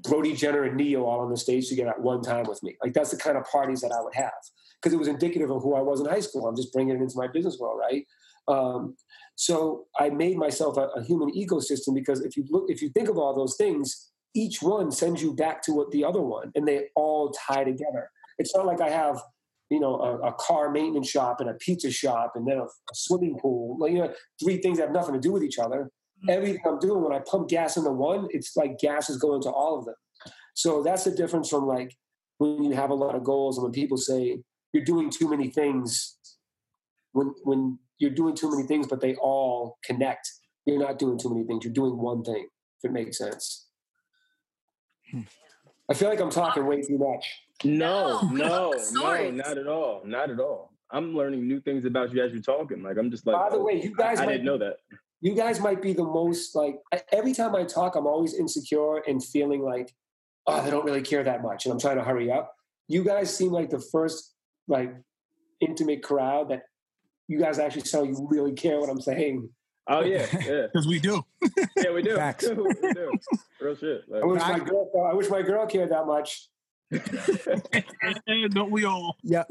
[0.02, 2.76] Brody Jenner and Ne-Yo all on the stage together at one time with me.
[2.82, 4.32] Like that's the kind of parties that I would have
[4.80, 6.46] because it was indicative of who I was in high school.
[6.46, 8.06] I'm just bringing it into my business world, right?
[8.48, 8.96] Um,
[9.36, 13.08] so I made myself a, a, human ecosystem because if you look, if you think
[13.08, 16.66] of all those things, each one sends you back to what the other one, and
[16.66, 18.10] they all tie together.
[18.38, 19.20] It's not like I have,
[19.70, 22.94] you know, a, a car maintenance shop and a pizza shop and then a, a
[22.94, 23.76] swimming pool.
[23.78, 24.12] Like, you know,
[24.42, 25.90] three things that have nothing to do with each other.
[26.24, 26.30] Mm-hmm.
[26.30, 29.50] Everything I'm doing when I pump gas into one, it's like gas is going to
[29.50, 29.94] all of them.
[30.54, 31.96] So that's the difference from like
[32.38, 34.38] when you have a lot of goals and when people say,
[34.72, 36.16] you're doing too many things
[37.12, 40.30] when when you're doing too many things but they all connect.
[40.66, 41.64] You're not doing too many things.
[41.64, 42.46] You're doing one thing
[42.78, 43.66] if it makes sense.
[45.10, 45.22] Hmm.
[45.90, 47.26] i feel like i'm talking way too much.
[47.64, 48.72] No no.
[48.92, 50.72] no not at all not at all.
[50.92, 52.82] I'm learning new things about you as you're talking.
[52.82, 54.76] Like i'm just like by the way you guys i, I didn't know that.
[55.20, 56.76] you guys might be the most like
[57.12, 59.92] every time i talk i'm always insecure and feeling like
[60.46, 62.54] oh they don't really care that much and i'm trying to hurry up.
[62.88, 64.34] You guys seem like the first
[64.68, 64.94] like
[65.60, 66.62] intimate crowd that
[67.28, 69.50] you guys actually sound you really care what I'm saying.
[69.88, 70.66] Oh yeah, yeah.
[70.72, 71.22] Because we do.
[71.76, 72.16] yeah, we do.
[72.42, 73.12] we do.
[73.60, 74.02] Real shit.
[74.08, 75.08] Like, I wish my girl.
[75.10, 76.48] I wish my girl cared that much.
[78.50, 79.16] Don't we all?
[79.22, 79.44] Yeah.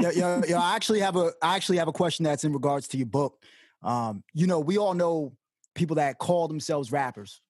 [0.00, 0.60] yeah, yeah, yeah.
[0.60, 1.32] I actually have a.
[1.42, 3.42] I actually have a question that's in regards to your book.
[3.82, 5.32] Um, you know, we all know
[5.74, 7.40] people that call themselves rappers,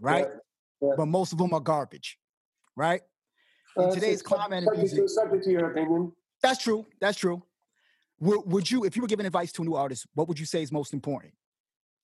[0.00, 0.26] right?
[0.26, 0.94] Yeah, yeah.
[0.96, 2.18] But most of them are garbage,
[2.76, 3.02] right?
[3.76, 6.12] In uh, today's climate, subject, music, subject to your opinion.
[6.42, 6.86] That's true.
[7.00, 7.42] That's true.
[8.20, 10.46] Would, would you, if you were giving advice to a new artist, what would you
[10.46, 11.34] say is most important?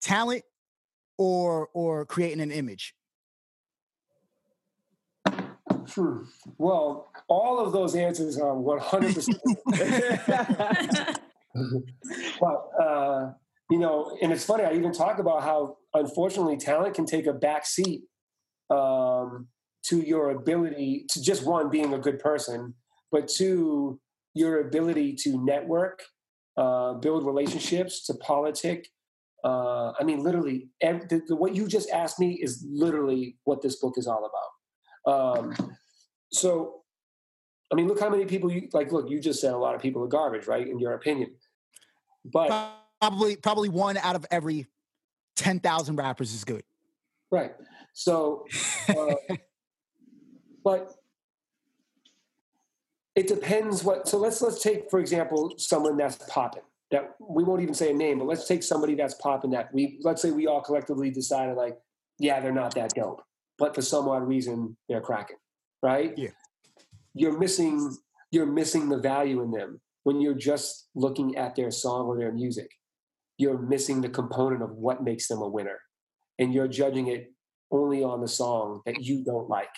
[0.01, 0.45] Talent
[1.17, 2.95] or or creating an image?
[5.95, 6.23] Hmm.
[6.59, 9.35] Well, all of those answers are 100%.
[12.41, 13.33] but, uh,
[13.71, 17.33] you know, and it's funny, I even talk about how, unfortunately, talent can take a
[17.33, 18.03] back seat
[18.71, 19.49] um,
[19.87, 22.75] to your ability to just one, being a good person,
[23.13, 24.01] but two,
[24.35, 26.03] your ability to network,
[26.57, 28.89] uh, build relationships, to politic.
[29.45, 33.63] Uh, I mean, literally, every, the, the, what you just asked me is literally what
[33.63, 34.31] this book is all
[35.07, 35.39] about.
[35.39, 35.55] Um,
[36.33, 36.83] so,
[37.73, 38.93] I mean, look how many people you like.
[38.93, 40.67] Look, you just said a lot of people are garbage, right?
[40.67, 41.35] In your opinion,
[42.25, 42.49] but
[43.01, 44.67] probably probably one out of every
[45.37, 46.63] ten thousand rappers is good.
[47.31, 47.53] Right.
[47.93, 48.45] So,
[48.89, 49.15] uh,
[50.65, 50.95] but
[53.17, 54.09] it depends what.
[54.09, 56.63] So let's let's take for example someone that's popping.
[56.91, 59.51] That we won't even say a name, but let's take somebody that's popping.
[59.51, 61.77] That we let's say we all collectively decided like,
[62.19, 63.23] yeah, they're not that dope,
[63.59, 65.37] but for some odd reason they're cracking,
[65.83, 66.13] right?
[66.17, 66.31] Yeah.
[67.15, 67.97] You're missing
[68.31, 72.33] you're missing the value in them when you're just looking at their song or their
[72.33, 72.71] music.
[73.39, 75.79] You're missing the component of what makes them a winner,
[76.39, 77.33] and you're judging it
[77.71, 79.75] only on the song that you don't like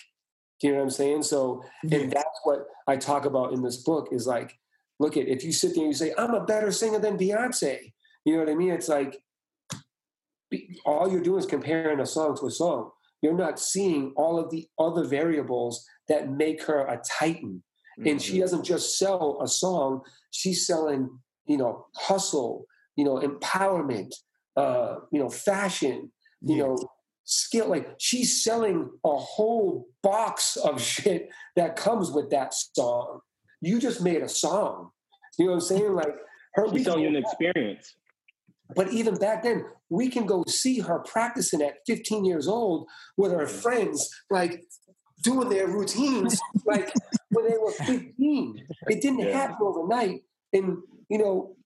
[0.63, 1.23] you know what I'm saying?
[1.23, 1.99] So, yeah.
[1.99, 4.59] and that's what I talk about in this book is like,
[4.99, 7.93] look at if you sit there and you say, I'm a better singer than Beyonce,
[8.25, 8.73] you know what I mean?
[8.73, 9.21] It's like
[10.85, 12.91] all you're doing is comparing a song to a song.
[13.23, 17.63] You're not seeing all of the other variables that make her a titan.
[17.99, 18.09] Mm-hmm.
[18.09, 18.41] And she mm-hmm.
[18.43, 21.11] doesn't just sell a song, she's selling,
[21.47, 24.15] you know, hustle, you know, empowerment,
[24.57, 26.63] uh, you know, fashion, you yeah.
[26.63, 26.79] know,
[27.27, 33.21] skill like she's selling a whole box of shit that comes with that song.
[33.61, 34.91] You just made a song.
[35.39, 35.95] You know what i'm saying?
[35.95, 36.15] Like
[36.55, 37.95] her she's selling an experience.
[38.75, 43.33] But even back then we can go see her practicing at 15 years old with
[43.33, 44.65] her friends like
[45.23, 46.93] doing their routines like
[47.31, 49.33] when they were 15 it didn't yeah.
[49.33, 50.23] happen overnight.
[50.53, 51.57] And you know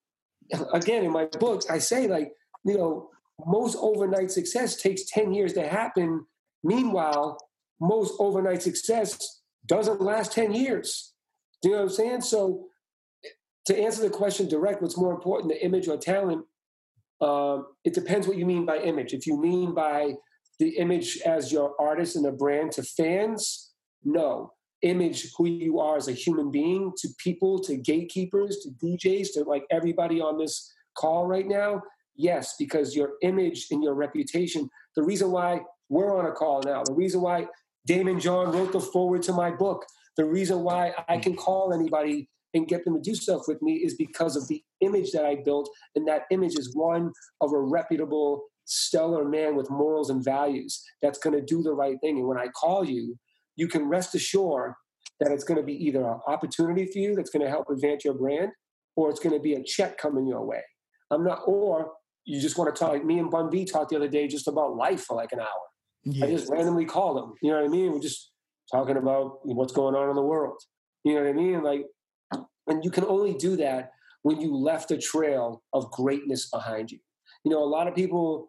[0.73, 2.33] again in my books i say like
[2.65, 3.09] you know
[3.47, 6.27] most overnight success takes 10 years to happen.
[6.63, 7.39] Meanwhile,
[7.81, 11.13] most overnight success doesn't last 10 years.
[11.63, 12.21] Do you know what I'm saying?
[12.23, 12.67] So
[13.67, 16.45] to answer the question direct, what's more important, the image or talent?
[17.21, 19.13] Um, it depends what you mean by image.
[19.13, 20.15] If you mean by
[20.59, 23.73] the image as your artist and a brand to fans,
[24.05, 24.53] no.
[24.83, 29.45] Image who you are as a human being to people, to gatekeepers, to DJs, to
[29.45, 31.83] like everybody on this call right now,
[32.21, 34.69] yes, because your image and your reputation.
[34.97, 37.47] The reason why we're on a call now, the reason why
[37.89, 39.85] Daymond John wrote the forward to my book,
[40.17, 43.75] the reason why I can call anybody and get them to do stuff with me
[43.75, 45.71] is because of the image that I built.
[45.95, 51.19] And that image is one of a reputable, stellar man with morals and values that's
[51.19, 52.19] going to do the right thing.
[52.19, 53.17] And when I call you,
[53.57, 54.75] you can rest assured
[55.21, 58.05] that it's going to be either an opportunity for you that's going to help advance
[58.05, 58.51] your brand
[58.97, 60.63] or it's going to be a check coming your way.
[61.11, 61.93] I'm not, or
[62.25, 62.93] you just want to talk.
[62.93, 65.41] Like me and Bun B talked the other day just about life for like an
[65.41, 65.67] hour.
[66.05, 66.23] Yes.
[66.23, 67.35] I just randomly called him.
[67.43, 67.93] You know what I mean?
[67.93, 68.31] We're just
[68.73, 70.61] talking about what's going on in the world.
[71.05, 71.63] You know what I mean?
[71.63, 71.85] Like
[72.71, 73.91] and you can only do that
[74.23, 76.99] when you left a trail of greatness behind you.
[77.45, 78.49] You know, a lot of people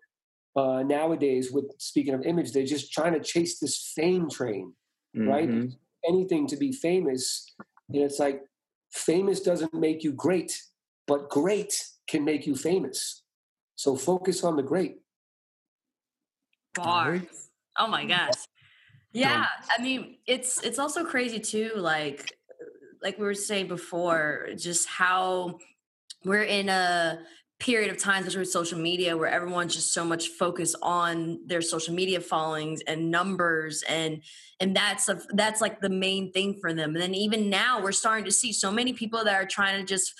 [0.55, 4.73] uh, nowadays, with speaking of image, they're just trying to chase this fame train,
[5.15, 5.29] mm-hmm.
[5.29, 5.49] right?
[6.07, 7.45] Anything to be famous.
[7.89, 8.41] And it's like,
[8.91, 10.61] famous doesn't make you great,
[11.07, 13.20] but great can make you famous.
[13.81, 14.99] So focus on the great.
[16.75, 17.49] Bars.
[17.79, 18.35] Oh my gosh.
[19.11, 21.71] Yeah, I mean, it's it's also crazy too.
[21.75, 22.31] Like
[23.01, 25.57] like we were saying before, just how
[26.23, 27.21] we're in a
[27.59, 31.63] period of time, especially with social media, where everyone's just so much focused on their
[31.63, 34.21] social media followings and numbers, and
[34.59, 36.93] and that's a, that's like the main thing for them.
[36.93, 39.87] And then even now, we're starting to see so many people that are trying to
[39.87, 40.13] just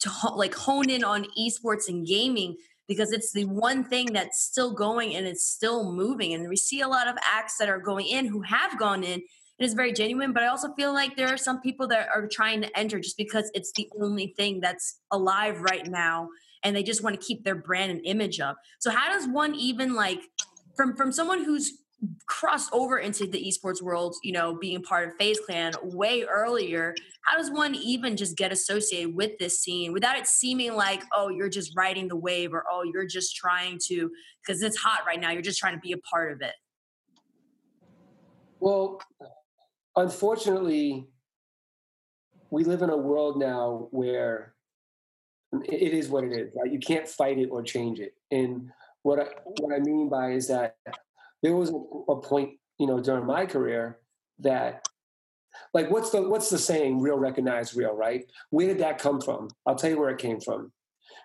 [0.00, 2.56] to like hone in on esports and gaming
[2.88, 6.32] because it's the one thing that's still going and it's still moving.
[6.32, 9.22] And we see a lot of acts that are going in who have gone in
[9.58, 12.28] it is very genuine but i also feel like there are some people that are
[12.28, 16.28] trying to enter just because it's the only thing that's alive right now
[16.62, 19.54] and they just want to keep their brand and image up so how does one
[19.54, 20.20] even like
[20.76, 21.72] from from someone who's
[22.26, 26.94] crossed over into the esports world you know being part of FaZe Clan way earlier
[27.24, 31.28] how does one even just get associated with this scene without it seeming like oh
[31.28, 35.20] you're just riding the wave or oh you're just trying to because it's hot right
[35.20, 36.54] now you're just trying to be a part of it
[38.60, 39.00] well
[39.98, 41.06] unfortunately,
[42.50, 44.54] we live in a world now where
[45.64, 46.50] it is what it is.
[46.56, 46.72] Right?
[46.72, 48.14] You can't fight it or change it.
[48.30, 48.70] And
[49.02, 50.76] what I what I mean by is that
[51.42, 53.98] there was a point, you know, during my career
[54.40, 54.86] that
[55.74, 59.48] like what's the what's the saying real recognize real right where did that come from
[59.66, 60.70] i'll tell you where it came from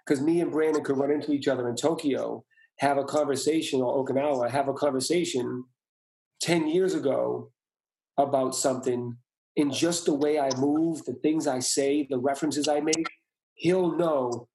[0.03, 2.43] because me and brandon could run into each other in tokyo
[2.79, 5.63] have a conversation or okinawa have a conversation
[6.41, 7.51] 10 years ago
[8.17, 9.15] about something
[9.55, 13.07] in just the way I move, the things I say, the references I make,
[13.53, 14.47] he'll know,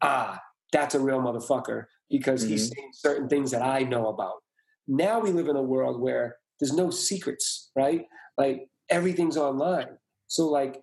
[0.00, 0.40] ah,
[0.72, 2.52] that's a real motherfucker because mm-hmm.
[2.52, 4.42] he's saying certain things that I know about.
[4.88, 8.06] Now we live in a world where there's no secrets, right?
[8.36, 9.98] Like everything's online.
[10.28, 10.80] So like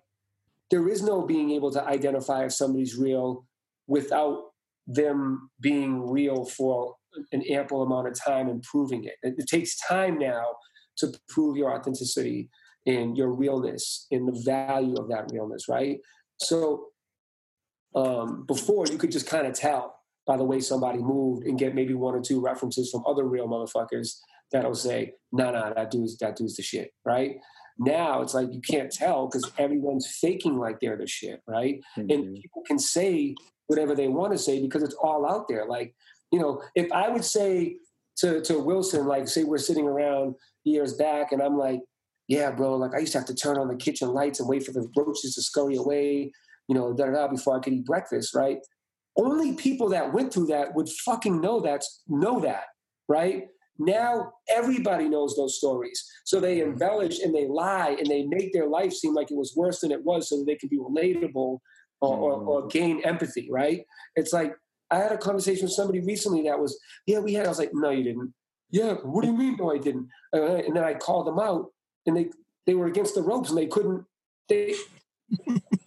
[0.70, 3.46] there is no being able to identify if somebody's real
[3.86, 4.50] without
[4.86, 6.94] them being real for
[7.32, 9.14] an ample amount of time and proving it.
[9.22, 10.44] It, it takes time now
[10.98, 12.50] to prove your authenticity
[12.86, 15.98] and your realness and the value of that realness, right?
[16.38, 16.86] So
[17.94, 21.74] um, before you could just kind of tell by the way somebody moved and get
[21.74, 24.18] maybe one or two references from other real motherfuckers
[24.52, 27.36] that'll say, "No, nah, no, nah, that dude's that dude's the shit," right?
[27.78, 31.80] Now it's like you can't tell because everyone's faking like they're the shit, right?
[31.98, 32.10] Mm-hmm.
[32.10, 33.34] And people can say
[33.68, 35.64] whatever they want to say because it's all out there.
[35.66, 35.94] Like,
[36.30, 37.76] you know, if I would say
[38.18, 41.80] to to Wylson, like, say we're sitting around years back, and I'm like,
[42.28, 44.64] yeah, bro, like I used to have to turn on the kitchen lights and wait
[44.64, 46.32] for the roaches to scurry away,
[46.68, 48.58] you know, da da before I could eat breakfast, right?
[49.16, 52.64] Only people that went through that would fucking know that, know that,
[53.08, 53.48] right?
[53.78, 56.04] Now everybody knows those stories.
[56.24, 59.54] So they embellish and they lie and they make their life seem like it was
[59.56, 61.58] worse than it was so that they can be relatable
[62.00, 62.70] or, or, or mm.
[62.70, 63.84] gain empathy, right?
[64.16, 64.54] It's like
[64.90, 67.46] I had a conversation with somebody recently that was, yeah, we had.
[67.46, 68.34] I was like, no, you didn't.
[68.70, 69.56] Yeah, what do you mean?
[69.58, 70.08] No, I didn't.
[70.32, 71.66] And then I called them out,
[72.06, 72.30] and they
[72.66, 74.04] they were against the ropes, and they couldn't.
[74.48, 74.74] They,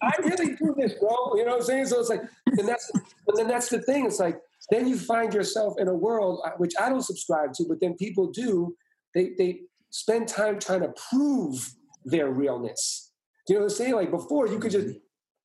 [0.02, 1.34] I really do this, bro.
[1.34, 1.86] You know what I'm saying?
[1.86, 4.06] So it's like, and that's, and then that's the thing.
[4.06, 4.38] It's like,
[4.70, 7.94] then you find yourself in a world uh, which I don't subscribe to, but then
[7.94, 8.74] people do.
[9.14, 11.74] They they spend time trying to prove
[12.04, 13.12] their realness.
[13.48, 13.94] You know what I'm saying?
[13.94, 14.96] Like before, you could just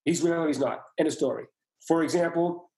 [0.06, 0.84] he's real, he's not.
[0.97, 1.45] End of story.
[1.88, 2.72] For example,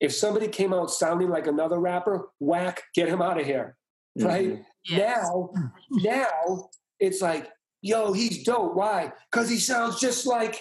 [0.00, 3.76] if somebody came out sounding like another rapper, whack, get him out of here
[4.18, 4.52] right?
[4.52, 4.62] Mm-hmm.
[4.96, 5.22] Yes.
[5.22, 5.50] Now,
[5.90, 7.48] now it's like,
[7.82, 8.74] yo, he's dope.
[8.74, 9.12] Why?
[9.30, 10.60] Because he sounds just like,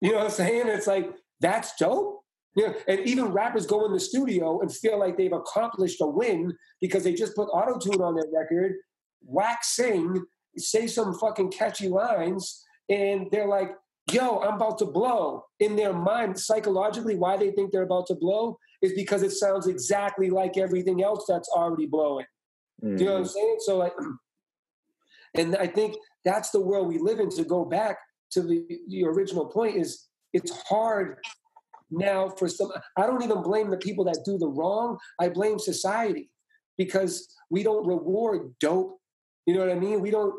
[0.00, 0.68] you know what I'm saying?
[0.68, 1.10] It's like,
[1.40, 2.20] that's dope.
[2.54, 6.54] Yeah, and even rappers go in the studio and feel like they've accomplished a win
[6.82, 8.74] because they just put auto tune on their record,
[9.22, 10.22] whack sing,
[10.58, 13.70] say some fucking catchy lines, and they're like,
[14.10, 15.44] yo, I'm about to blow.
[15.60, 19.66] In their mind, psychologically, why they think they're about to blow is because it sounds
[19.66, 22.26] exactly like everything else that's already blowing.
[22.84, 22.98] Mm.
[22.98, 23.28] you know what I'm mm.
[23.28, 23.56] saying?
[23.60, 23.92] So, like,
[25.36, 27.30] and I think that's the world we live in.
[27.30, 27.98] To go back
[28.32, 31.16] to the, the original point is it's hard
[31.90, 32.70] now for some.
[32.96, 34.98] I don't even blame the people that do the wrong.
[35.20, 36.30] I blame society
[36.78, 38.98] because we don't reward dope.
[39.46, 40.00] You know what I mean?
[40.00, 40.34] We don't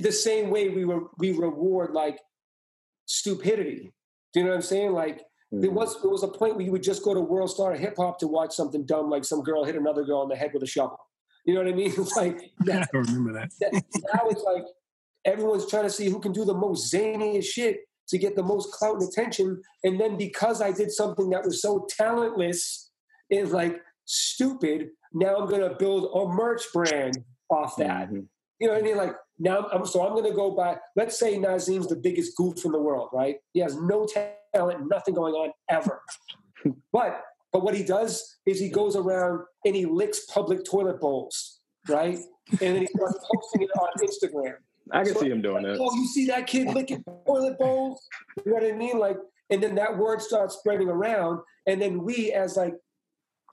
[0.00, 2.18] the same way we were we reward like
[3.06, 3.92] stupidity.
[4.32, 4.92] Do you know what I'm saying?
[4.92, 5.60] Like mm-hmm.
[5.60, 7.96] there was there was a point where you would just go to World Star Hip
[7.96, 10.62] Hop to watch something dumb, like some girl hit another girl on the head with
[10.62, 10.98] a shovel.
[11.44, 11.92] You know what I mean?
[11.96, 13.52] It's like that, I remember that.
[13.60, 13.72] that.
[13.72, 14.64] Now it's like
[15.24, 18.72] everyone's trying to see who can do the most zaniest shit to get the most
[18.72, 19.62] clout and attention.
[19.82, 22.90] And then because I did something that was so talentless
[23.30, 27.18] and like stupid, now I'm gonna build a merch brand
[27.48, 28.08] off that.
[28.08, 28.20] Mm-hmm.
[28.60, 28.96] You know what I mean?
[28.96, 30.76] Like now, I'm, so I'm going to go by.
[30.96, 33.36] Let's say Nazeem's the biggest goof in the world, right?
[33.52, 36.00] He has no talent, nothing going on ever.
[36.92, 37.20] but
[37.54, 42.18] but what he does is he goes around and he licks public toilet bowls, right?
[42.50, 44.54] And then he starts posting it on Instagram.
[44.90, 45.78] I can so, see him doing that.
[45.78, 48.04] Oh, you see that kid licking toilet bowls?
[48.44, 48.98] You know what I mean?
[48.98, 49.18] Like,
[49.50, 52.74] and then that word starts spreading around, and then we, as like,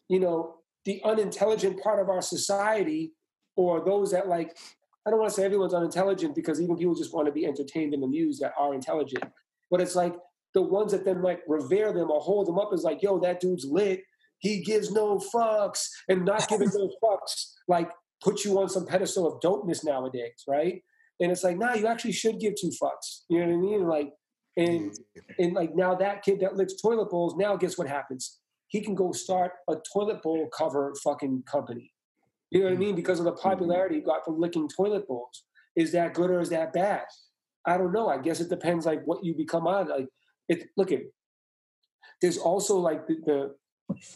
[0.09, 3.13] you know, the unintelligent part of our society,
[3.55, 4.57] or those that like
[5.05, 7.93] I don't want to say everyone's unintelligent because even people just want to be entertained
[7.93, 9.25] and amused that are intelligent.
[9.69, 10.15] But it's like
[10.53, 13.39] the ones that then like revere them or hold them up as like, yo, that
[13.39, 14.01] dude's lit.
[14.39, 17.91] He gives no fucks and not giving no fucks like
[18.23, 20.81] put you on some pedestal of dopeness nowadays, right?
[21.19, 23.21] And it's like, nah, you actually should give two fucks.
[23.29, 23.87] You know what I mean?
[23.87, 24.09] Like,
[24.57, 24.93] and
[25.39, 28.39] and like now that kid that licks toilet bowls, now guess what happens?
[28.67, 31.91] He can go start a toilet bowl cover fucking company.
[32.49, 32.95] You know what I mean?
[32.95, 33.49] Because of the mm-hmm.
[33.49, 35.43] popularity he got from licking toilet bowls.
[35.75, 37.03] Is that good or is that bad?
[37.65, 38.09] I don't know.
[38.09, 39.87] I guess it depends like what you become on.
[39.87, 40.07] Like
[40.51, 41.01] it look at
[42.21, 43.55] there's also like the, the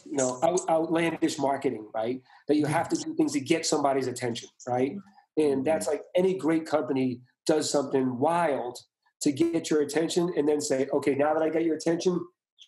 [0.04, 2.20] you know out, outlandish marketing, right?
[2.48, 4.92] That you have to do things to get somebody's attention, right?
[5.36, 8.78] And that's like any great company does something wild
[9.22, 12.20] to get your attention and then say, okay, now that I got your attention,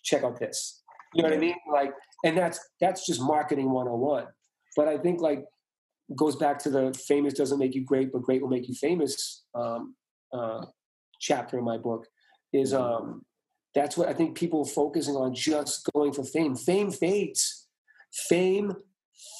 [0.03, 0.81] check out this.
[1.13, 1.55] You know what I mean?
[1.71, 1.93] Like,
[2.23, 4.25] and that's that's just marketing 101.
[4.75, 5.45] But I think like
[6.15, 9.45] goes back to the famous doesn't make you great, but great will make you famous
[9.55, 9.95] um,
[10.33, 10.65] uh,
[11.19, 12.05] chapter in my book.
[12.51, 13.23] Is um,
[13.75, 16.55] that's what I think people are focusing on just going for fame.
[16.55, 17.67] Fame fades.
[18.11, 18.73] Fame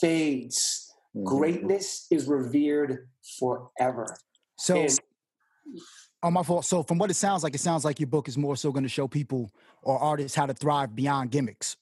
[0.01, 0.93] fades.
[1.15, 1.25] Mm-hmm.
[1.25, 3.07] Greatness is revered
[3.39, 4.05] forever.
[4.57, 4.99] So, and,
[6.21, 6.65] oh my fault.
[6.65, 8.83] So, from what it sounds like, it sounds like your book is more so going
[8.83, 9.51] to show people
[9.81, 11.77] or artists how to thrive beyond gimmicks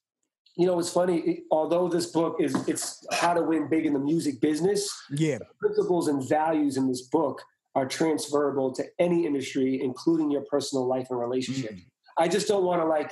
[0.58, 1.20] you know, it's funny.
[1.20, 4.92] It, although this book is it's how to win big in the music business.
[5.12, 7.42] Yeah, principles and values in this book
[7.76, 11.74] are transferable to any industry, including your personal life and relationship.
[11.74, 11.86] Mm.
[12.18, 13.12] I just don't want to like.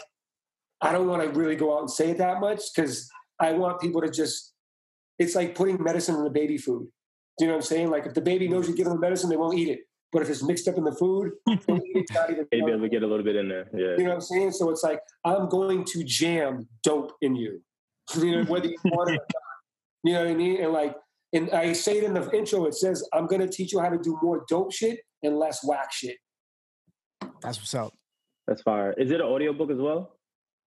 [0.81, 3.79] I don't want to really go out and say it that much because I want
[3.79, 4.53] people to just.
[5.17, 6.87] It's like putting medicine in the baby food.
[7.37, 7.89] Do you know what I'm saying?
[7.89, 9.79] Like if the baby knows you give them medicine, they won't eat it.
[10.11, 13.03] But if it's mixed up in the food, it's not even maybe able to get
[13.03, 13.67] a little bit in there.
[13.73, 13.97] Yeah.
[13.97, 14.51] You know what I'm saying?
[14.51, 17.61] So it's like I'm going to jam dope in you.
[18.15, 19.25] you know, whether you want it or not.
[20.03, 20.61] You know what I mean?
[20.61, 20.95] And like
[21.33, 23.97] and I say it in the intro, it says, I'm gonna teach you how to
[23.97, 26.15] do more dope shit and less whack shit.
[27.41, 27.93] That's what's up.
[28.47, 28.93] That's fire.
[28.97, 30.17] Is it an audiobook as well?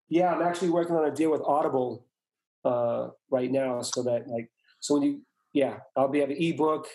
[0.08, 2.06] Yeah, I'm actually working on a deal with Audible
[2.64, 4.50] uh, right now so that like
[4.80, 5.22] so when you
[5.52, 6.88] yeah, I'll be have an ebook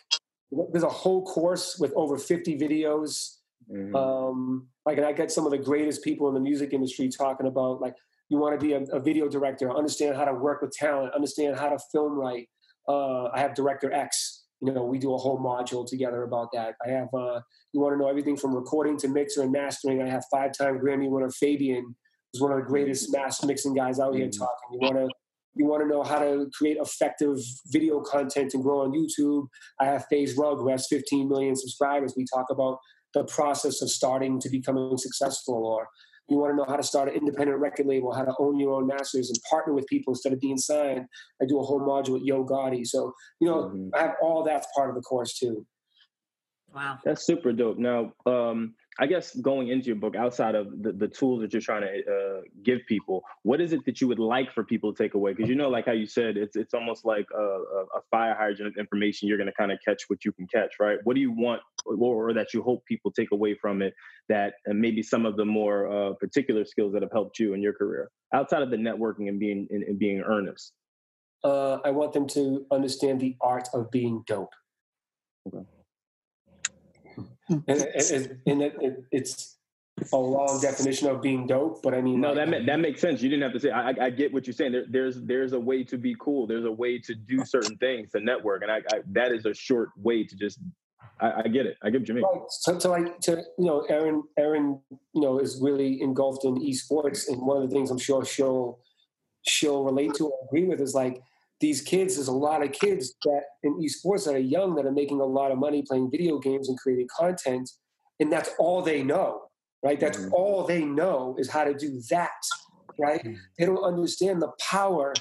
[0.72, 3.38] there's a whole course with over 50 videos.
[3.72, 3.96] Mm-hmm.
[3.96, 7.48] Um, like, and I get some of the greatest people in the music industry talking
[7.48, 7.96] about like,
[8.30, 11.58] you want to be a, a video director, understand how to work with talent, understand
[11.58, 12.48] how to film right.
[12.88, 14.33] Uh, I have Director X.
[14.64, 16.76] You know, we do a whole module together about that.
[16.86, 17.42] I have, uh,
[17.74, 20.02] you want to know everything from recording to mixer and mastering.
[20.02, 21.96] I have five-time Grammy winner Fabian,
[22.32, 24.40] who's one of the greatest mass mixing guys out here mm-hmm.
[24.40, 24.70] talking.
[24.72, 25.10] You want to
[25.56, 27.38] you want to know how to create effective
[27.68, 29.48] video content and grow on YouTube,
[29.80, 32.16] I have FaZe Rug, who has 15 million subscribers.
[32.18, 32.80] We talk about
[33.14, 35.88] the process of starting to becoming successful, or
[36.30, 38.74] you want to know how to start an independent record label, how to own your
[38.74, 41.06] own masters and partner with people instead of being signed.
[41.42, 42.86] I do a whole module with Yo Gotti.
[42.86, 43.90] So, you know, mm-hmm.
[43.94, 45.66] I have all that's part of the course too.
[46.74, 46.98] Wow.
[47.04, 47.78] That's super dope.
[47.78, 51.62] Now, um, I guess going into your book, outside of the, the tools that you're
[51.62, 55.04] trying to uh, give people, what is it that you would like for people to
[55.04, 55.34] take away?
[55.34, 58.68] Because you know, like how you said, it's it's almost like a, a fire hydrant
[58.68, 59.28] of information.
[59.28, 61.00] You're going to kind of catch what you can catch, right?
[61.06, 63.96] What do you want, or, or, that you hope people take away from it?
[64.30, 67.62] That and maybe some of the more uh, particular skills that have helped you in
[67.62, 70.72] your career, outside of the networking and being and, and being earnest.
[71.44, 74.54] Uh, I want them to understand the art of being dope.
[75.48, 75.66] Okay
[77.48, 77.58] Hmm.
[77.68, 79.58] and, and, and it, it, it's
[80.12, 83.22] a long definition of being dope, but I mean, no, like, that that makes sense.
[83.22, 83.70] You didn't have to say.
[83.70, 84.72] I, I get what you're saying.
[84.72, 86.48] There, there's there's a way to be cool.
[86.48, 89.54] There's a way to do certain things to network, and I, I that is a
[89.54, 90.60] short way to just.
[91.20, 91.78] I, I get it.
[91.84, 92.26] I get what you mean.
[92.50, 94.80] So, to like to you know, Erin Erin
[95.14, 98.80] you know, is really engulfed in esports, and one of the things I'm sure she'll
[99.44, 101.22] she'll relate to or agree with is like
[101.64, 104.92] these kids, there's a lot of kids that in esports that are young that are
[104.92, 107.70] making a lot of money playing video games and creating content,
[108.20, 109.44] and that's all they know,
[109.82, 109.98] right?
[109.98, 110.34] That's mm-hmm.
[110.34, 112.32] all they know is how to do that,
[113.00, 113.24] right?
[113.24, 113.38] Mm-hmm.
[113.58, 115.14] They don't understand the power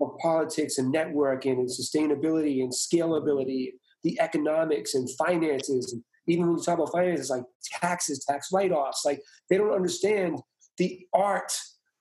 [0.00, 3.72] of politics and networking and sustainability and scalability,
[4.04, 5.92] the economics and finances.
[5.92, 7.42] And even when you talk about finances, like
[7.80, 9.20] taxes, tax write offs, like
[9.50, 10.38] they don't understand
[10.76, 11.52] the art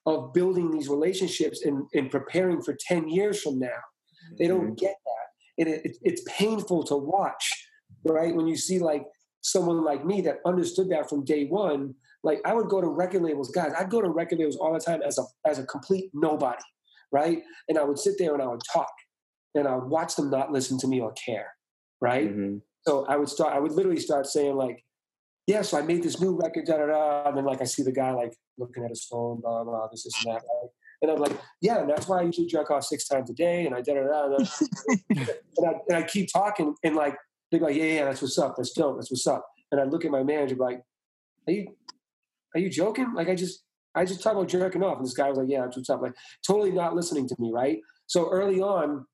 [0.07, 3.67] of building these relationships and, and preparing for 10 years from now.
[4.39, 4.75] They don't mm-hmm.
[4.75, 5.65] get that.
[5.65, 7.51] And it, it, it's painful to watch,
[8.05, 8.33] right?
[8.33, 9.03] When you see like
[9.41, 11.93] someone like me that understood that from day one,
[12.23, 14.79] like I would go to record labels, guys, I'd go to record labels all the
[14.79, 16.63] time as a, as a complete nobody,
[17.11, 17.39] right?
[17.67, 18.91] And I would sit there and I would talk
[19.55, 21.53] and I would watch them not listen to me or care,
[21.99, 22.29] right?
[22.29, 22.57] Mm-hmm.
[22.87, 24.85] So I would start, I would literally start saying like,
[25.47, 27.27] yeah, so I made this new record, da da da.
[27.27, 30.03] And then like I see the guy like looking at his phone, blah blah, this,
[30.03, 30.41] this and that.
[30.41, 30.69] Right?
[31.01, 33.65] And I'm like, yeah, and that's why I usually jerk off six times a day,
[33.65, 34.45] and I da da da.
[35.59, 37.15] And, I, and I keep talking, and like
[37.51, 39.47] they're like, yeah, yeah, that's what's up, that's dope, that's what's up.
[39.71, 40.81] And I look at my manager like,
[41.47, 41.75] are you,
[42.53, 43.13] are you joking?
[43.15, 43.63] Like I just,
[43.95, 46.01] I just talk about jerking off, and this guy was like, yeah, that's what's up.
[46.01, 46.13] Like
[46.45, 47.79] totally not listening to me, right?
[48.05, 49.05] So early on,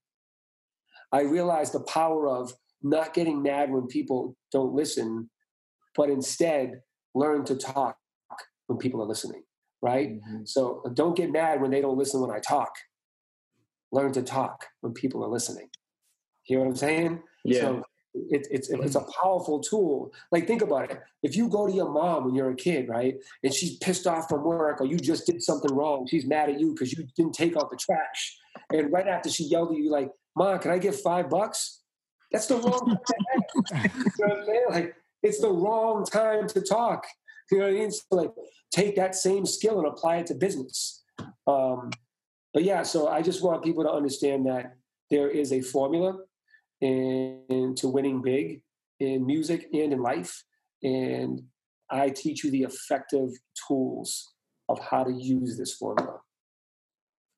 [1.12, 5.30] I realized the power of not getting mad when people don't listen
[5.96, 6.82] but instead
[7.16, 7.98] learn to talk
[8.68, 9.44] when people are listening,
[9.82, 10.14] right?
[10.14, 10.46] Mm-hmm.
[10.46, 12.74] So uh, don't get mad when they don't listen when I talk.
[13.92, 15.70] Learn to talk when people are listening.
[16.44, 17.22] Hear what I'm saying?
[17.46, 17.62] Yeah.
[17.62, 17.84] So
[18.14, 20.14] it, it's it's a powerful tool.
[20.32, 21.00] Like think about it.
[21.24, 24.30] If you go to your mom when you're a kid, right, and she's pissed off
[24.30, 27.34] from work, or you just did something wrong, she's mad at you because you didn't
[27.34, 28.38] take out the trash,
[28.72, 31.82] and right after she yelled at you, like, "Mom, can I get five bucks?"
[32.32, 32.98] That's the wrong.
[33.72, 34.66] you know what I'm saying?
[34.70, 37.06] Like it's the wrong time to talk.
[37.52, 37.92] You know what I mean?
[37.92, 38.32] So like
[38.72, 41.04] take that same skill and apply it to business.
[41.48, 41.92] Um,
[42.54, 44.76] but yeah, so I just want people to understand that
[45.10, 46.18] there is a formula
[46.82, 48.62] and to winning big
[49.00, 50.44] in music and in life.
[50.82, 51.42] And
[51.90, 53.30] I teach you the effective
[53.68, 54.34] tools
[54.70, 56.20] of how to use this formula.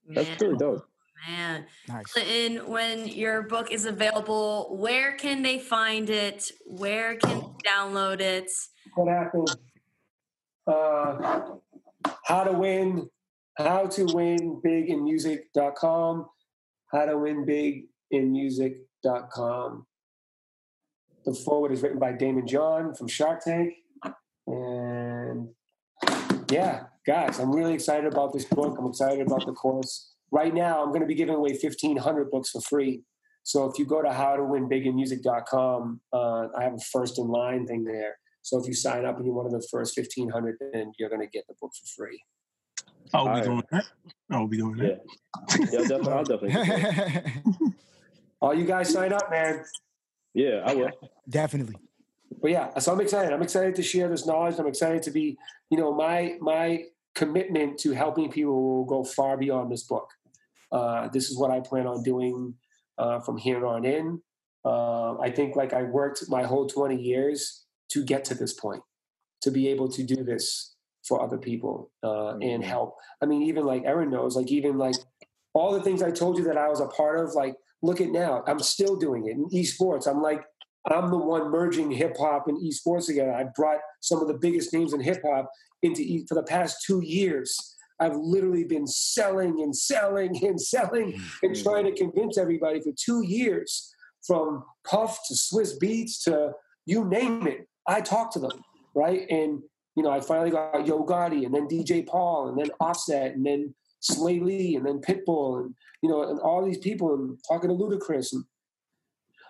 [0.08, 0.86] That's pretty dope.
[1.28, 1.66] Man.
[1.88, 2.06] Nice.
[2.06, 6.52] Clinton, when your book is available, where can they find it?
[6.66, 8.52] Where can they download it?
[8.96, 9.48] What happened?
[10.68, 11.42] Uh,
[12.26, 13.10] how to win,
[13.58, 16.26] how to win big in music.com,
[16.92, 19.86] how to win big in music.com.
[21.26, 23.74] The forward is written by Daymond John from Shark Tank.
[24.48, 25.50] And
[26.52, 28.78] yeah, guys, I'm really excited about this book.
[28.78, 32.50] I'm excited about the course right now i'm going to be giving away 1500 books
[32.50, 33.02] for free
[33.44, 36.86] so if you go to how to win big in howtowinbiginmusic.com uh, i have a
[36.92, 39.68] first in line thing there so if you sign up and you're one of the
[39.72, 42.22] first 1500 then you're going to get the book for free
[43.14, 43.86] I'll be doing that.
[44.32, 45.02] I'll be doing that.
[45.60, 46.14] Yeah, yeah definitely.
[46.14, 47.74] I'll definitely.
[48.42, 49.64] All you guys sign up, man.
[50.34, 50.92] Yeah, I will.
[51.30, 51.76] Definitely.
[52.42, 53.32] But yeah, so I'm excited.
[53.32, 54.56] I'm excited to share this knowledge.
[54.60, 55.38] I'm excited to be,
[55.70, 60.10] you know, my my commitment to helping people will go far beyond this book.
[60.72, 62.56] Uh, this is what I plan on doing
[62.98, 64.22] uh, from here on in.
[64.66, 68.84] Uh, I think like I worked my whole 20 years to get to this point,
[69.42, 70.76] to be able to do this
[71.08, 72.42] for other people uh, mm-hmm.
[72.42, 72.96] and help.
[73.22, 74.96] I mean, even like Erin knows, like even like
[75.54, 78.10] all the things I told you that I was a part of, like look at
[78.10, 80.08] now, I'm still doing it in esports.
[80.08, 80.44] I'm like,
[80.88, 83.34] I'm the one merging hip hop and esports together.
[83.34, 85.50] I brought some of the biggest names in hip hop
[85.82, 87.76] into e- for the past two years.
[88.00, 91.64] I've literally been selling and selling and selling and mm-hmm.
[91.64, 93.92] trying to convince everybody for two years,
[94.26, 96.52] from Puff to Swizz Beatz to
[96.86, 97.68] you name it.
[97.88, 98.64] I talked to them,
[98.96, 99.26] right?
[99.30, 99.62] And
[99.96, 103.46] you know, I finally got Yo Gotti and then DJ Paul and then Offset and
[103.46, 107.70] then Swae Lee and then Pitbull and you know, and all these people and talking
[107.70, 108.44] to Ludacris and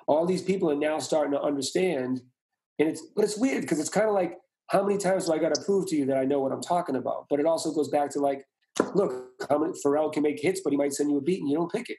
[0.08, 2.22] all these people are now starting to understand.
[2.80, 4.38] And it's but it's weird because it's kind of like
[4.68, 6.62] how many times do I got to prove to you that I know what I'm
[6.62, 7.26] talking about?
[7.30, 8.44] But it also goes back to like,
[8.94, 11.50] look, how many Pharrell can make hits, but he might send you a beat and
[11.50, 11.98] you don't pick it.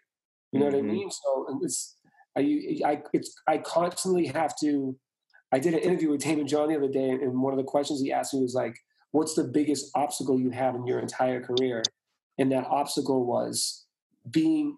[0.52, 0.76] You know mm-hmm.
[0.76, 0.96] what I mm-hmm.
[0.96, 1.10] mean?
[1.10, 1.96] So it's
[2.36, 2.40] I
[2.84, 4.96] I it's I constantly have to.
[5.56, 7.98] I did an interview with Daymond John the other day, and one of the questions
[7.98, 8.76] he asked me was like,
[9.12, 11.82] "What's the biggest obstacle you have in your entire career?"
[12.36, 13.86] And that obstacle was
[14.30, 14.76] being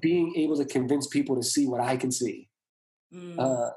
[0.00, 2.48] being able to convince people to see what I can see.
[3.12, 3.38] Mm.
[3.38, 3.72] Uh,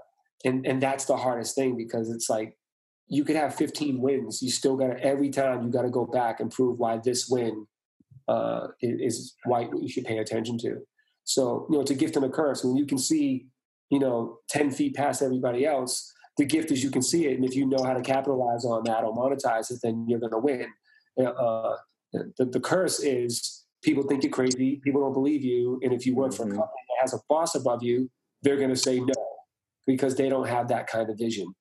[0.45, 2.57] and and that's the hardest thing because it's like
[3.10, 4.41] you could have 15 wins.
[4.41, 7.28] You still got to every time you got to go back and prove why this
[7.28, 7.68] win
[8.30, 10.78] uh, is why you should pay attention to.
[11.26, 12.64] So you know, it's a gift and a curse.
[12.64, 13.48] When you can see,
[13.90, 17.44] you know, 10 feet past everybody else, the gift is you can see it, and
[17.44, 20.40] if you know how to capitalize on that or monetize it, then you're going to
[20.40, 20.68] win.
[21.22, 21.76] Uh,
[22.14, 26.16] the, the curse is people think you're crazy, people don't believe you, and if you
[26.16, 26.38] work mm-hmm.
[26.38, 26.60] for a mm-hmm.
[26.60, 28.10] company that has a boss above you,
[28.41, 29.14] they're going to say no
[29.86, 31.53] because they don't have that kind of vision.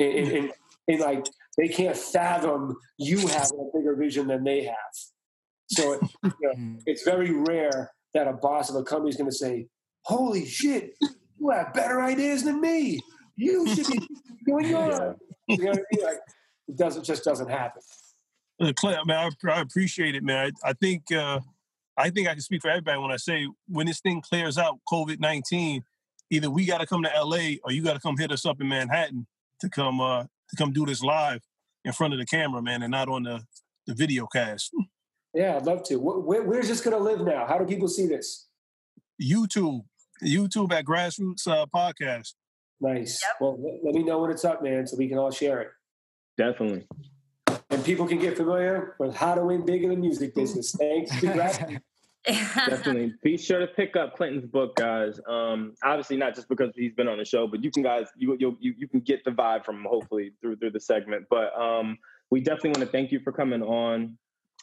[0.00, 0.52] And, and, and,
[0.88, 1.24] and like
[1.56, 4.94] they can't fathom you having a bigger vision than they have.
[5.68, 6.82] So it, you know, mm.
[6.86, 9.68] it's very rare that a boss of a company is going to say,
[10.06, 10.94] "Holy shit,
[11.38, 13.00] you have better ideas than me.
[13.36, 14.08] You should be
[14.46, 15.16] doing your."
[15.48, 16.04] You know what I mean?
[16.04, 16.18] Like,
[16.68, 17.82] it doesn't just doesn't happen.
[18.60, 20.52] Uh, Clint, I, mean, I, I, appreciate it, man.
[20.64, 21.40] I, I think uh,
[21.96, 24.78] I think I can speak for everybody when I say when this thing clears out,
[24.90, 25.84] COVID nineteen,
[26.30, 28.60] either we got to come to LA or you got to come hit us up
[28.60, 29.26] in Manhattan
[29.60, 31.42] to come uh, to come do this live
[31.84, 33.42] in front of the camera, man, and not on the
[33.86, 34.72] the video cast.
[35.34, 35.96] Yeah, I'd love to.
[35.96, 37.46] Where, where's this going to live now?
[37.46, 38.48] How do people see this?
[39.20, 39.82] YouTube,
[40.22, 42.34] YouTube at Grass Routes uh, Podcast.
[42.82, 43.22] Nice.
[43.22, 43.36] Yep.
[43.40, 45.68] Well, let, let me know when it's up, man, so we can all share it.
[46.36, 46.86] Definitely.
[47.70, 50.74] And people can get familiar with how to win big in the music business.
[50.78, 51.10] Thanks.
[52.26, 53.14] Definitely.
[53.22, 55.20] Be sure to pick up Clinton's book, guys.
[55.28, 58.36] Um, obviously not just because he's been on the show, but you can guys you
[58.38, 61.26] you you can get the vibe from him hopefully through through the segment.
[61.30, 61.98] But um,
[62.30, 64.18] we definitely want to thank you for coming on.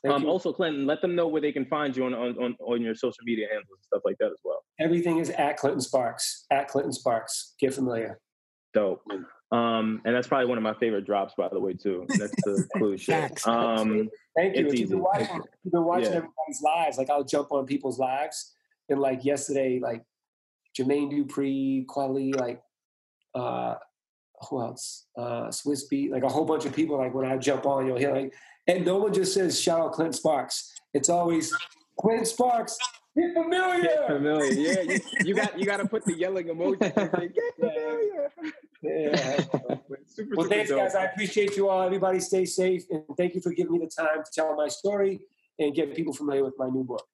[0.07, 2.95] Um, also, Clinton, let them know where they can find you on, on, on your
[2.95, 4.63] social media handles and stuff like that as well.
[4.79, 6.45] Everything is at Clinton Sparks.
[6.51, 7.55] At Clinton Sparks.
[7.59, 8.19] Get familiar.
[8.73, 9.01] Dope.
[9.51, 12.05] Um, and that's probably one of my favorite drops, by the way, too.
[12.07, 13.45] That's the clue shit.
[13.47, 14.69] Um, Thank you.
[14.71, 16.17] You've been watching, you've been watching yeah.
[16.17, 16.97] everybody's lives.
[16.97, 18.53] Like I'll jump on people's lives,
[18.87, 20.03] and like yesterday, like
[20.77, 22.61] Jermaine Dupri, Quali, like
[23.33, 23.75] uh,
[24.47, 25.05] who else?
[25.17, 26.97] Uh, Swizz Beatz, like a whole bunch of people.
[26.97, 28.33] Like when I jump on, you'll hear like,
[28.67, 30.73] and no one just says shout out Clint Sparks.
[30.93, 31.53] It's always
[31.99, 32.77] Clint Sparks.
[33.17, 33.81] Get familiar.
[33.81, 34.51] Get familiar.
[34.51, 36.79] Yeah, you, you got you got to put the yelling emoji.
[36.79, 38.31] Get familiar.
[38.81, 39.43] Yeah.
[40.05, 40.79] super, well, thanks, dope.
[40.79, 40.95] guys.
[40.95, 41.81] I appreciate you all.
[41.83, 45.19] Everybody, stay safe, and thank you for giving me the time to tell my story
[45.57, 47.05] and get people familiar with my new book.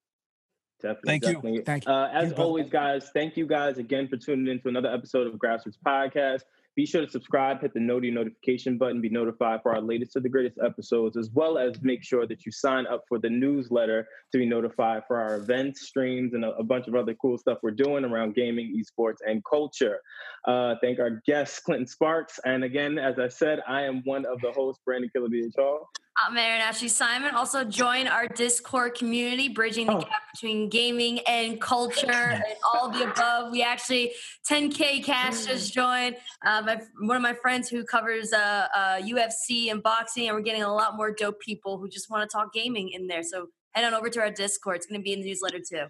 [0.81, 1.09] Definitely.
[1.09, 1.53] Thank definitely.
[1.53, 1.63] you.
[1.63, 1.91] Thank you.
[1.91, 5.39] Uh, as always, guys, thank you guys again for tuning in to another episode of
[5.39, 6.41] Grass Routes Podcast.
[6.75, 10.19] Be sure to subscribe, hit the noti notification button, be notified for our latest to
[10.19, 14.07] the greatest episodes, as well as make sure that you sign up for the newsletter
[14.31, 17.59] to be notified for our events, streams, and a, a bunch of other cool stuff
[17.63, 19.99] we're doing around gaming, esports, and culture.
[20.45, 22.39] Uh, thank our guest, Clinton Sparks.
[22.43, 25.79] And again, as I said, I am one of the hosts, Brandon Killer BHR.
[26.17, 27.35] I'm Erin Ashley Simon.
[27.35, 29.99] Also join our Discord community, bridging the oh.
[29.99, 33.51] gap between gaming and culture and all the above.
[33.51, 34.13] We actually
[34.49, 36.15] 10k cash just joined.
[36.45, 40.41] Uh, my, one of my friends who covers uh, uh, UFC and boxing, and we're
[40.41, 43.21] getting a lot more dope people who just want to talk gaming in there.
[43.21, 44.77] So head on over to our Discord.
[44.77, 45.87] It's going to be in the newsletter too.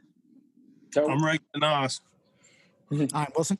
[0.98, 2.02] I'm Regular Naz.
[2.92, 3.60] I'm Wylson.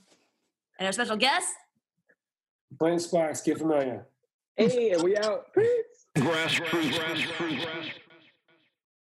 [0.80, 1.54] And our special guest,
[2.72, 3.42] Brian Sparks.
[3.42, 4.08] Get familiar.
[4.58, 5.54] Hey, we out.
[5.54, 5.95] Peace.
[6.16, 8.05] Grass Routes.